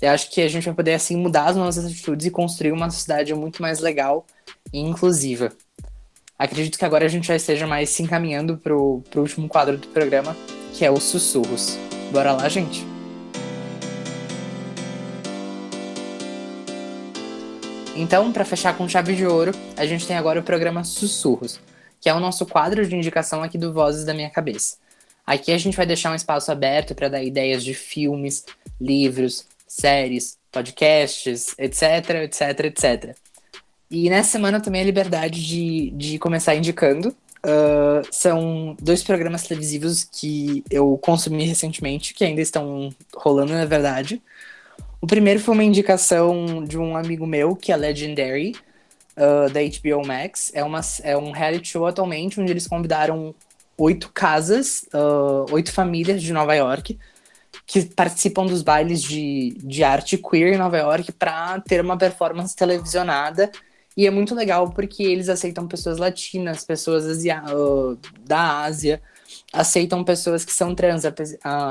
[0.00, 2.90] Eu acho que a gente vai poder, assim, mudar as nossas atitudes e construir uma
[2.90, 4.26] sociedade muito mais legal
[4.72, 5.52] e inclusiva.
[6.38, 9.88] Acredito que agora a gente já esteja mais se encaminhando pro, pro último quadro do
[9.88, 10.36] programa,
[10.72, 11.76] que é os sussurros.
[12.12, 12.86] Bora lá, gente?
[17.96, 21.58] Então, para fechar com chave de ouro, a gente tem agora o programa Sussurros,
[22.00, 24.76] que é o nosso quadro de indicação aqui do Vozes da Minha Cabeça.
[25.26, 28.44] Aqui a gente vai deixar um espaço aberto para dar ideias de filmes,
[28.80, 33.16] livros, séries, podcasts, etc, etc, etc.
[33.90, 37.14] E nessa semana também a liberdade de, de começar indicando.
[37.38, 44.20] Uh, são dois programas televisivos que eu consumi recentemente, que ainda estão rolando, na verdade.
[45.00, 48.54] O primeiro foi uma indicação de um amigo meu, que é Legendary,
[49.16, 50.50] uh, da HBO Max.
[50.52, 53.34] É, uma, é um reality show atualmente, onde eles convidaram
[53.78, 56.98] oito casas, uh, oito famílias de Nova York,
[57.64, 62.54] que participam dos bailes de, de arte queer em Nova York para ter uma performance
[62.54, 63.50] televisionada
[63.98, 69.02] e é muito legal porque eles aceitam pessoas latinas, pessoas asia uh, da Ásia,
[69.52, 71.10] aceitam pessoas que são trans, uh,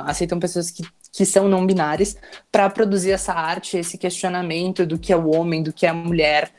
[0.06, 2.18] aceitam pessoas que, que são não binárias
[2.52, 5.94] para produzir essa arte, esse questionamento do que é o homem, do que é a
[5.94, 6.52] mulher,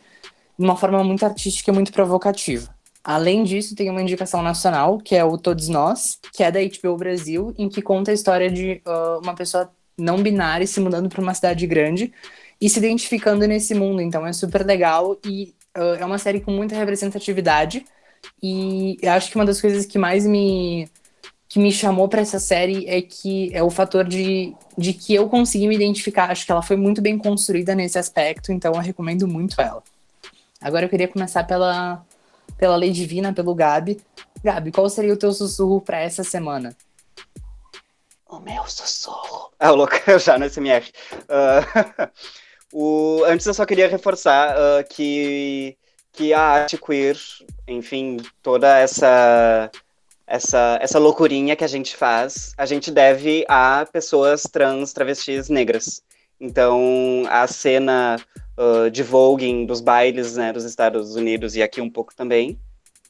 [0.59, 2.75] de uma forma muito artística e muito provocativa.
[3.05, 6.97] Além disso, tem uma indicação nacional, que é o Todos Nós, que é da HBO
[6.97, 11.21] Brasil, em que conta a história de uh, uma pessoa não binária se mudando para
[11.21, 12.11] uma cidade grande
[12.61, 14.01] e se identificando nesse mundo.
[14.01, 17.85] Então é super legal e uh, é uma série com muita representatividade
[18.43, 20.89] e eu acho que uma das coisas que mais me
[21.49, 25.31] que me chamou para essa série é que é o fator de, de que eu
[25.31, 26.31] consegui me identificar.
[26.31, 29.83] Acho que ela foi muito bem construída nesse aspecto, então eu recomendo muito ela.
[30.61, 32.05] Agora eu queria começar pela,
[32.59, 33.99] pela Lei Divina, pelo Gabi.
[34.45, 36.77] Gabi, qual seria o teu sussurro para essa semana?
[38.29, 39.51] O meu sussurro.
[39.59, 40.85] Ah, louco, já no SMR.
[41.15, 42.09] Uh,
[42.73, 45.77] O, antes eu só queria reforçar uh, que,
[46.13, 47.17] que a arte queer,
[47.67, 49.71] enfim, toda essa,
[50.27, 56.03] essa, essa loucurinha que a gente faz, a gente deve a pessoas trans, travestis negras.
[56.41, 58.17] Então, a cena
[58.57, 62.59] uh, de voguing dos bailes né, dos Estados Unidos e aqui um pouco também,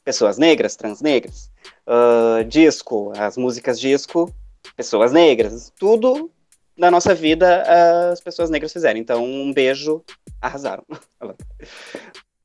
[0.03, 1.51] pessoas negras, trans negras.
[1.85, 4.33] Uh, disco, as músicas disco,
[4.75, 5.71] pessoas negras.
[5.77, 6.31] Tudo
[6.79, 7.63] na nossa vida
[8.11, 8.99] as pessoas negras fizeram.
[8.99, 10.03] Então, um beijo,
[10.41, 10.83] arrasaram.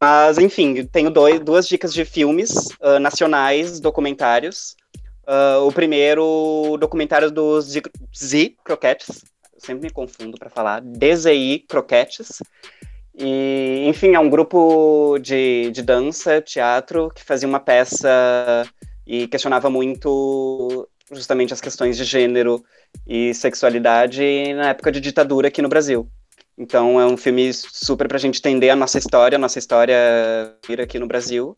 [0.01, 4.77] Mas, enfim, tenho dois, duas dicas de filmes uh, nacionais, documentários.
[5.27, 7.73] Uh, o primeiro, documentário dos
[8.15, 9.25] Z Croquetes.
[9.55, 10.83] Eu sempre me confundo para falar.
[10.83, 12.43] DZI Croquetes.
[13.17, 18.69] E, enfim, é um grupo de, de dança, teatro, que fazia uma peça
[19.07, 22.65] e questionava muito justamente as questões de gênero
[23.07, 26.09] e sexualidade na época de ditadura aqui no Brasil.
[26.57, 29.97] Então é um filme super para a gente entender a nossa história, a nossa história
[30.67, 31.55] vir aqui no Brasil.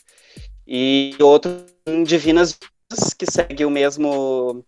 [0.67, 1.65] E outro
[2.05, 2.59] Divinas
[3.19, 4.65] que segue o mesmo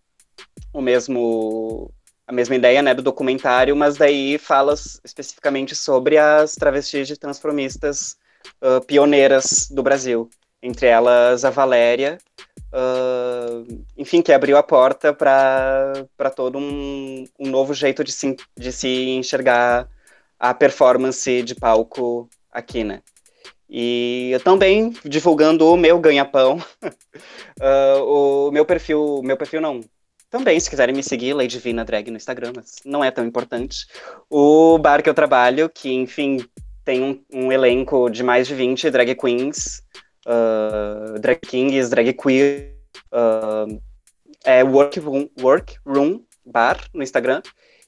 [0.73, 1.91] o mesmo
[2.27, 8.17] a mesma ideia, né, do documentário, mas daí fala especificamente sobre as travestis e transformistas
[8.61, 10.29] uh, pioneiras do Brasil,
[10.61, 12.19] entre elas a Valéria,
[12.73, 18.71] uh, enfim, que abriu a porta para todo um, um, novo jeito de se, de
[18.71, 19.87] se enxergar
[20.39, 23.01] a performance de palco aqui, né?
[23.69, 28.03] E eu também divulgando o meu ganha-pão, uh,
[28.49, 29.81] o meu perfil, meu perfil não,
[30.29, 33.87] também, se quiserem me seguir, Lady Vina Drag no Instagram, mas não é tão importante.
[34.29, 36.45] O bar que eu trabalho, que, enfim,
[36.85, 39.83] tem um, um elenco de mais de 20 drag queens,
[40.29, 42.75] uh, drag kings, drag queer,
[43.11, 43.81] uh,
[44.43, 47.41] é Workroom, Workroom Bar no Instagram,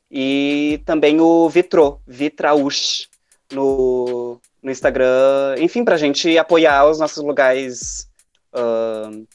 [0.10, 3.08] e também o Vitro, Vitraush,
[3.54, 8.10] no, no Instagram, enfim, pra gente apoiar os nossos lugares
[8.54, 9.26] uh,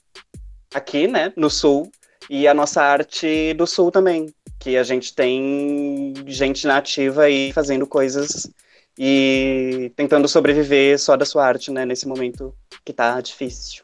[0.74, 1.90] aqui, né, no Sul,
[2.28, 7.86] e a nossa arte do Sul também, que a gente tem gente nativa aí fazendo
[7.86, 8.50] coisas
[8.98, 13.82] e tentando sobreviver só da sua arte, né, nesse momento que tá difícil.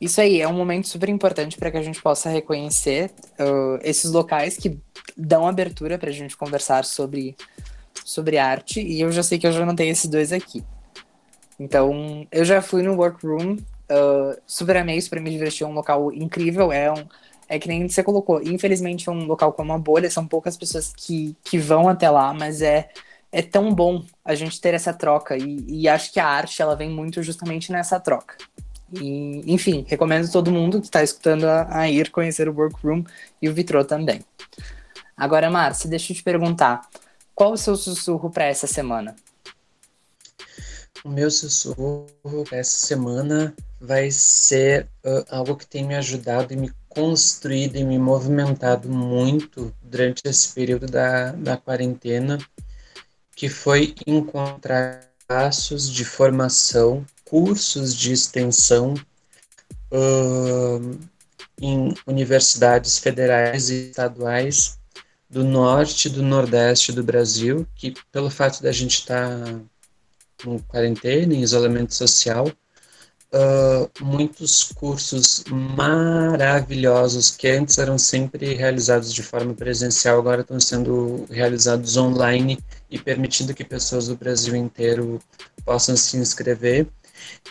[0.00, 4.10] Isso aí é um momento super importante para que a gente possa reconhecer uh, esses
[4.10, 4.78] locais que
[5.16, 7.36] dão abertura para a gente conversar sobre,
[8.04, 8.80] sobre arte.
[8.80, 10.64] E eu já sei que eu já tenho esses dois aqui.
[11.58, 13.58] Então, eu já fui no workroom
[13.90, 17.04] Uh, super amei, super me diverti, é um local incrível, é um...
[17.50, 20.92] É que nem você colocou, infelizmente é um local com uma bolha, são poucas pessoas
[20.96, 22.88] que, que vão até lá, mas é,
[23.32, 26.76] é tão bom a gente ter essa troca, e, e acho que a arte, ela
[26.76, 28.36] vem muito justamente nessa troca.
[28.92, 33.02] E, enfim, recomendo todo mundo que está escutando a, a, ir conhecer o Workroom
[33.42, 34.20] e o Vitrô também.
[35.16, 36.88] Agora, Márcia, deixa eu te perguntar,
[37.34, 39.16] qual o seu sussurro para essa semana?
[41.04, 42.06] O meu sussurro
[42.52, 47.98] essa semana vai ser uh, algo que tem me ajudado e me construído e me
[47.98, 52.36] movimentado muito durante esse período da, da quarentena,
[53.34, 58.94] que foi encontrar passos de formação, cursos de extensão
[59.92, 60.98] uh,
[61.60, 64.78] em universidades federais e estaduais
[65.28, 69.60] do norte e do nordeste do Brasil, que pelo fato da gente estar tá
[70.44, 72.50] em quarentena, em isolamento social,
[73.32, 81.26] uh, muitos cursos maravilhosos que antes eram sempre realizados de forma presencial, agora estão sendo
[81.30, 82.58] realizados online
[82.90, 85.20] e permitindo que pessoas do Brasil inteiro
[85.64, 86.86] possam se inscrever.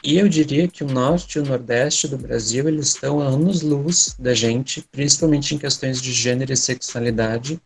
[0.03, 4.15] E eu diria que o norte e o nordeste do Brasil eles estão a anos-luz
[4.17, 7.61] da gente, principalmente em questões de gênero e sexualidade.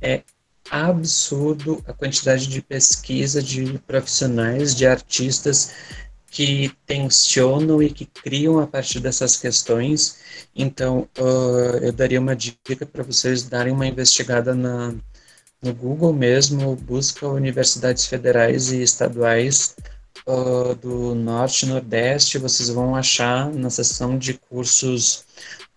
[0.00, 0.22] É
[0.70, 5.72] absurdo a quantidade de pesquisa de profissionais, de artistas
[6.30, 10.20] que tensionam e que criam a partir dessas questões.
[10.54, 14.94] Então, uh, eu daria uma dica para vocês darem uma investigada na,
[15.62, 19.76] no Google mesmo, busca universidades federais e estaduais
[20.26, 25.24] uh, do Norte e Nordeste, vocês vão achar na seção de cursos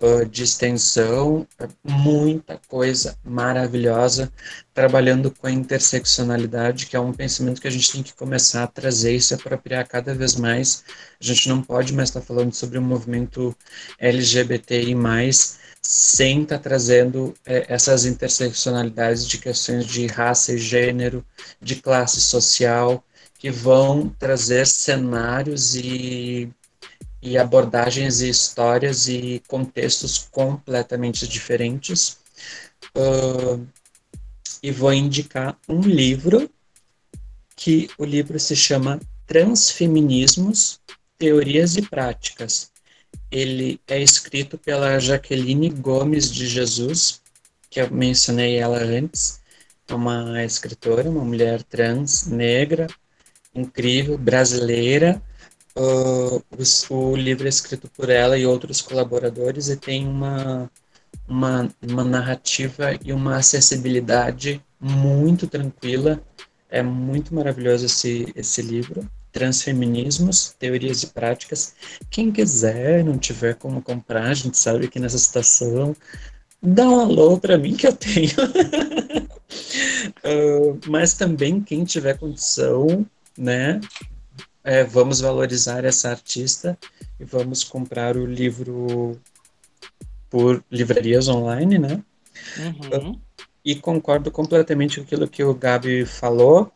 [0.03, 1.47] uh, de extensão,
[1.83, 4.31] muita coisa maravilhosa,
[4.73, 8.67] trabalhando com a interseccionalidade, que é um pensamento que a gente tem que começar a
[8.67, 10.83] trazer e se apropriar cada vez mais.
[11.21, 13.55] A gente não pode mais estar falando sobre o movimento
[13.97, 14.95] LGBTI+,
[15.81, 21.25] sem estar trazendo é, essas interseccionalidades de questões de raça e gênero,
[21.61, 23.03] de classe social,
[23.37, 26.49] que vão trazer cenários e
[27.23, 32.17] e abordagens e histórias e contextos completamente diferentes.
[32.95, 33.65] Uh,
[34.61, 36.49] e vou indicar um livro
[37.55, 40.81] que o livro se chama Transfeminismos,
[41.17, 42.71] Teorias e Práticas.
[43.31, 47.21] Ele é escrito pela Jaqueline Gomes de Jesus,
[47.69, 49.41] que eu mencionei ela antes,
[49.87, 52.87] é uma escritora, uma mulher trans, negra,
[53.53, 55.21] incrível, brasileira,
[55.75, 56.43] Uh,
[56.91, 60.69] o, livro é escrito por ela e outros colaboradores e tem uma,
[61.27, 66.21] uma, uma narrativa e uma acessibilidade muito tranquila.
[66.69, 69.09] É muito maravilhoso esse, esse livro.
[69.31, 71.73] Transfeminismos, Teorias e Práticas.
[72.11, 75.95] Quem quiser, não tiver como comprar, a gente sabe que nessa situação,
[76.61, 78.31] dá um alô para mim que eu tenho.
[80.23, 83.03] uh, mas também quem tiver condição,
[83.35, 83.81] né,
[84.63, 86.77] é, vamos valorizar essa artista
[87.19, 89.19] e vamos comprar o livro
[90.29, 92.01] por livrarias online, né?
[92.57, 93.19] Uhum.
[93.63, 96.71] E concordo completamente com aquilo que o Gabi falou.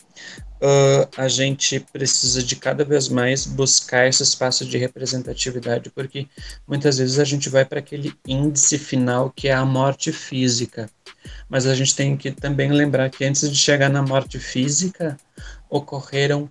[0.59, 6.27] Uh, a gente precisa de cada vez mais buscar esse espaço de representatividade, porque
[6.67, 10.89] muitas vezes a gente vai para aquele índice final que é a morte física.
[11.49, 15.17] Mas a gente tem que também lembrar que antes de chegar na morte física,
[15.69, 16.47] ocorreram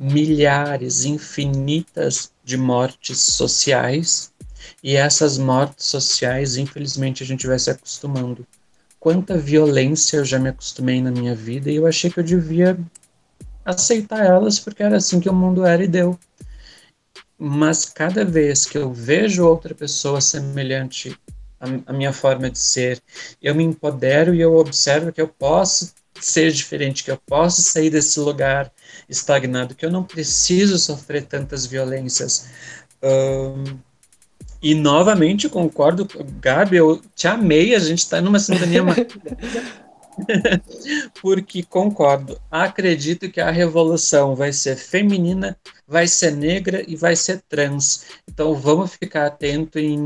[0.00, 4.32] milhares, infinitas de mortes sociais,
[4.82, 8.46] e essas mortes sociais, infelizmente, a gente vai se acostumando.
[8.98, 12.78] Quanta violência eu já me acostumei na minha vida e eu achei que eu devia
[13.64, 16.18] aceitar elas porque era assim que o mundo era e deu.
[17.38, 21.18] Mas cada vez que eu vejo outra pessoa semelhante
[21.86, 23.02] à, minha forma de ser,
[23.40, 27.90] eu me empodero e eu observo que eu posso ser diferente, que eu posso sair
[27.90, 28.70] desse lugar
[29.10, 32.48] estagnado, que eu não preciso sofrer tantas violências.
[33.02, 33.76] Um,
[34.62, 36.06] e novamente concordo,
[36.40, 38.82] Gabi, eu te amei, a gente está numa sintonia
[41.20, 45.56] Porque concordo, acredito que a revolução vai ser feminina,
[45.86, 48.06] vai ser negra e vai ser trans.
[48.28, 49.96] Então vamos ficar atento em,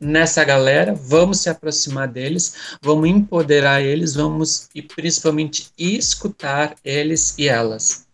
[0.00, 7.48] nessa galera, vamos se aproximar deles, vamos empoderar eles, vamos e principalmente escutar eles e
[7.48, 8.06] elas.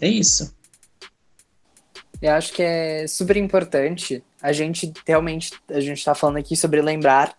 [0.00, 0.54] É isso.
[2.20, 6.80] Eu acho que é super importante a gente realmente a gente está falando aqui sobre
[6.80, 7.36] lembrar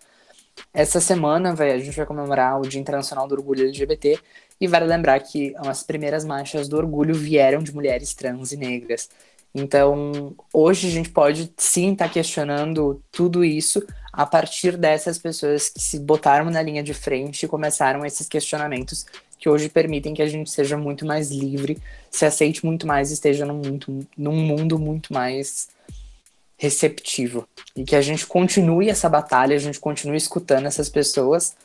[0.74, 4.18] essa semana vai, a gente vai comemorar o Dia Internacional do Orgulho LGBT
[4.60, 9.08] e vale lembrar que as primeiras marchas do orgulho vieram de mulheres trans e negras.
[9.54, 15.68] Então, hoje a gente pode sim estar tá questionando tudo isso a partir dessas pessoas
[15.68, 19.06] que se botaram na linha de frente e começaram esses questionamentos
[19.38, 21.78] que hoje permitem que a gente seja muito mais livre,
[22.10, 25.68] se aceite muito mais, esteja num, muito, num mundo muito mais
[26.56, 27.48] receptivo.
[27.76, 31.56] E que a gente continue essa batalha, a gente continue escutando essas pessoas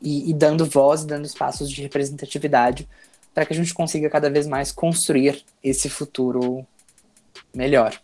[0.00, 2.86] e, e dando voz, dando espaços de representatividade
[3.34, 6.66] para que a gente consiga cada vez mais construir esse futuro
[7.56, 7.98] melhor.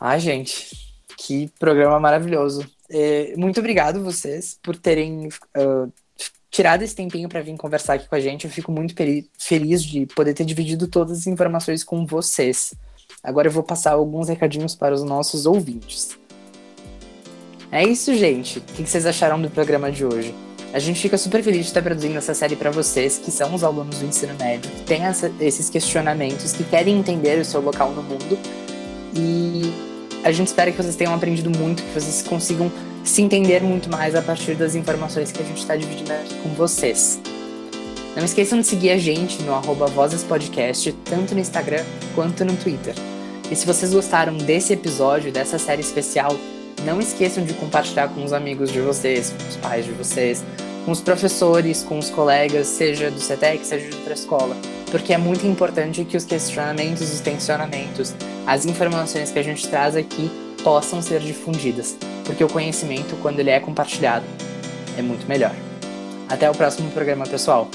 [0.00, 2.64] Ai, gente, que programa maravilhoso.
[2.90, 5.92] É, muito obrigado vocês por terem uh,
[6.50, 8.44] tirado esse tempinho para vir conversar aqui com a gente.
[8.44, 8.94] Eu fico muito
[9.38, 12.74] feliz de poder ter dividido todas as informações com vocês.
[13.22, 16.18] Agora eu vou passar alguns recadinhos para os nossos ouvintes.
[17.72, 18.58] É isso, gente.
[18.58, 20.32] O que vocês acharam do programa de hoje?
[20.74, 23.62] A gente fica super feliz de estar produzindo essa série para vocês, que são os
[23.62, 27.92] alunos do ensino médio, que têm essa, esses questionamentos, que querem entender o seu local
[27.92, 28.36] no mundo.
[29.14, 29.72] E
[30.24, 32.72] a gente espera que vocês tenham aprendido muito, que vocês consigam
[33.04, 36.48] se entender muito mais a partir das informações que a gente está dividindo aqui com
[36.54, 37.20] vocês.
[38.16, 39.86] Não esqueçam de seguir a gente no arroba
[40.28, 41.84] Podcast, tanto no Instagram
[42.16, 42.96] quanto no Twitter.
[43.48, 46.36] E se vocês gostaram desse episódio, dessa série especial,
[46.84, 50.44] não esqueçam de compartilhar com os amigos de vocês, com os pais de vocês,
[50.84, 54.56] com os professores, com os colegas, seja do CETEC, seja de outra escola.
[54.90, 58.14] Porque é muito importante que os questionamentos, os tensionamentos,
[58.46, 60.30] as informações que a gente traz aqui
[60.62, 64.24] possam ser difundidas, porque o conhecimento, quando ele é compartilhado,
[64.96, 65.54] é muito melhor.
[66.28, 67.68] Até o próximo programa, pessoal!